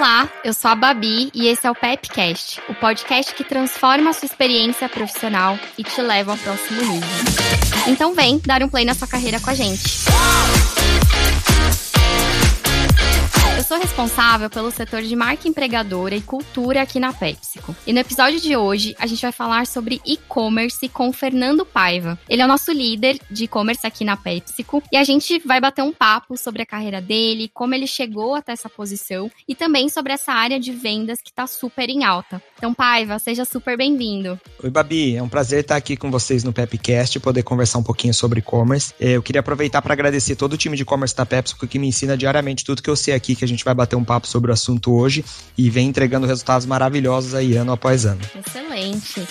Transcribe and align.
Olá, 0.00 0.30
eu 0.42 0.54
sou 0.54 0.70
a 0.70 0.74
Babi 0.74 1.30
e 1.34 1.46
esse 1.46 1.66
é 1.66 1.70
o 1.70 1.74
Pepcast, 1.74 2.58
o 2.70 2.74
podcast 2.74 3.34
que 3.34 3.44
transforma 3.44 4.08
a 4.08 4.12
sua 4.14 4.24
experiência 4.24 4.88
profissional 4.88 5.58
e 5.76 5.84
te 5.84 6.00
leva 6.00 6.32
ao 6.32 6.38
próximo 6.38 6.80
nível. 6.80 7.08
Então 7.86 8.14
vem 8.14 8.40
dar 8.46 8.62
um 8.62 8.68
play 8.70 8.86
na 8.86 8.94
sua 8.94 9.06
carreira 9.06 9.38
com 9.38 9.50
a 9.50 9.54
gente. 9.54 9.82
Sou 13.70 13.78
responsável 13.78 14.50
pelo 14.50 14.68
setor 14.72 15.00
de 15.00 15.14
marca 15.14 15.46
empregadora 15.46 16.16
e 16.16 16.20
cultura 16.20 16.82
aqui 16.82 16.98
na 16.98 17.12
PepsiCo. 17.12 17.72
E 17.86 17.92
no 17.92 18.00
episódio 18.00 18.40
de 18.40 18.56
hoje, 18.56 18.96
a 18.98 19.06
gente 19.06 19.22
vai 19.22 19.30
falar 19.30 19.64
sobre 19.64 20.00
e-commerce 20.04 20.88
com 20.88 21.12
Fernando 21.12 21.64
Paiva. 21.64 22.18
Ele 22.28 22.42
é 22.42 22.44
o 22.44 22.48
nosso 22.48 22.72
líder 22.72 23.20
de 23.30 23.44
e-commerce 23.44 23.86
aqui 23.86 24.04
na 24.04 24.16
PepsiCo 24.16 24.82
e 24.90 24.96
a 24.96 25.04
gente 25.04 25.38
vai 25.46 25.60
bater 25.60 25.82
um 25.82 25.92
papo 25.92 26.36
sobre 26.36 26.62
a 26.62 26.66
carreira 26.66 27.00
dele, 27.00 27.48
como 27.54 27.72
ele 27.72 27.86
chegou 27.86 28.34
até 28.34 28.50
essa 28.50 28.68
posição 28.68 29.30
e 29.46 29.54
também 29.54 29.88
sobre 29.88 30.12
essa 30.14 30.32
área 30.32 30.58
de 30.58 30.72
vendas 30.72 31.20
que 31.22 31.30
está 31.30 31.46
super 31.46 31.88
em 31.88 32.02
alta. 32.02 32.42
Então, 32.60 32.74
Paiva, 32.74 33.18
seja 33.18 33.46
super 33.46 33.74
bem-vindo. 33.74 34.38
Oi, 34.62 34.68
Babi. 34.68 35.16
É 35.16 35.22
um 35.22 35.30
prazer 35.30 35.62
estar 35.62 35.76
aqui 35.76 35.96
com 35.96 36.10
vocês 36.10 36.44
no 36.44 36.52
Pepcast 36.52 37.16
e 37.16 37.18
poder 37.18 37.42
conversar 37.42 37.78
um 37.78 37.82
pouquinho 37.82 38.12
sobre 38.12 38.40
e-commerce. 38.40 38.92
É, 39.00 39.12
eu 39.12 39.22
queria 39.22 39.40
aproveitar 39.40 39.80
para 39.80 39.94
agradecer 39.94 40.36
todo 40.36 40.52
o 40.52 40.56
time 40.58 40.76
de 40.76 40.82
e-commerce 40.82 41.16
da 41.16 41.24
PepsiCo 41.24 41.66
que 41.66 41.78
me 41.78 41.88
ensina 41.88 42.18
diariamente 42.18 42.62
tudo 42.62 42.82
que 42.82 42.90
eu 42.90 42.96
sei 42.96 43.14
aqui, 43.14 43.34
que 43.34 43.46
a 43.46 43.48
gente 43.48 43.64
vai 43.64 43.72
bater 43.72 43.96
um 43.96 44.04
papo 44.04 44.26
sobre 44.26 44.50
o 44.50 44.52
assunto 44.52 44.92
hoje 44.92 45.24
e 45.56 45.70
vem 45.70 45.88
entregando 45.88 46.26
resultados 46.26 46.66
maravilhosos 46.66 47.34
aí 47.34 47.56
ano 47.56 47.72
após 47.72 48.04
ano. 48.04 48.20
Excelente. 48.46 49.26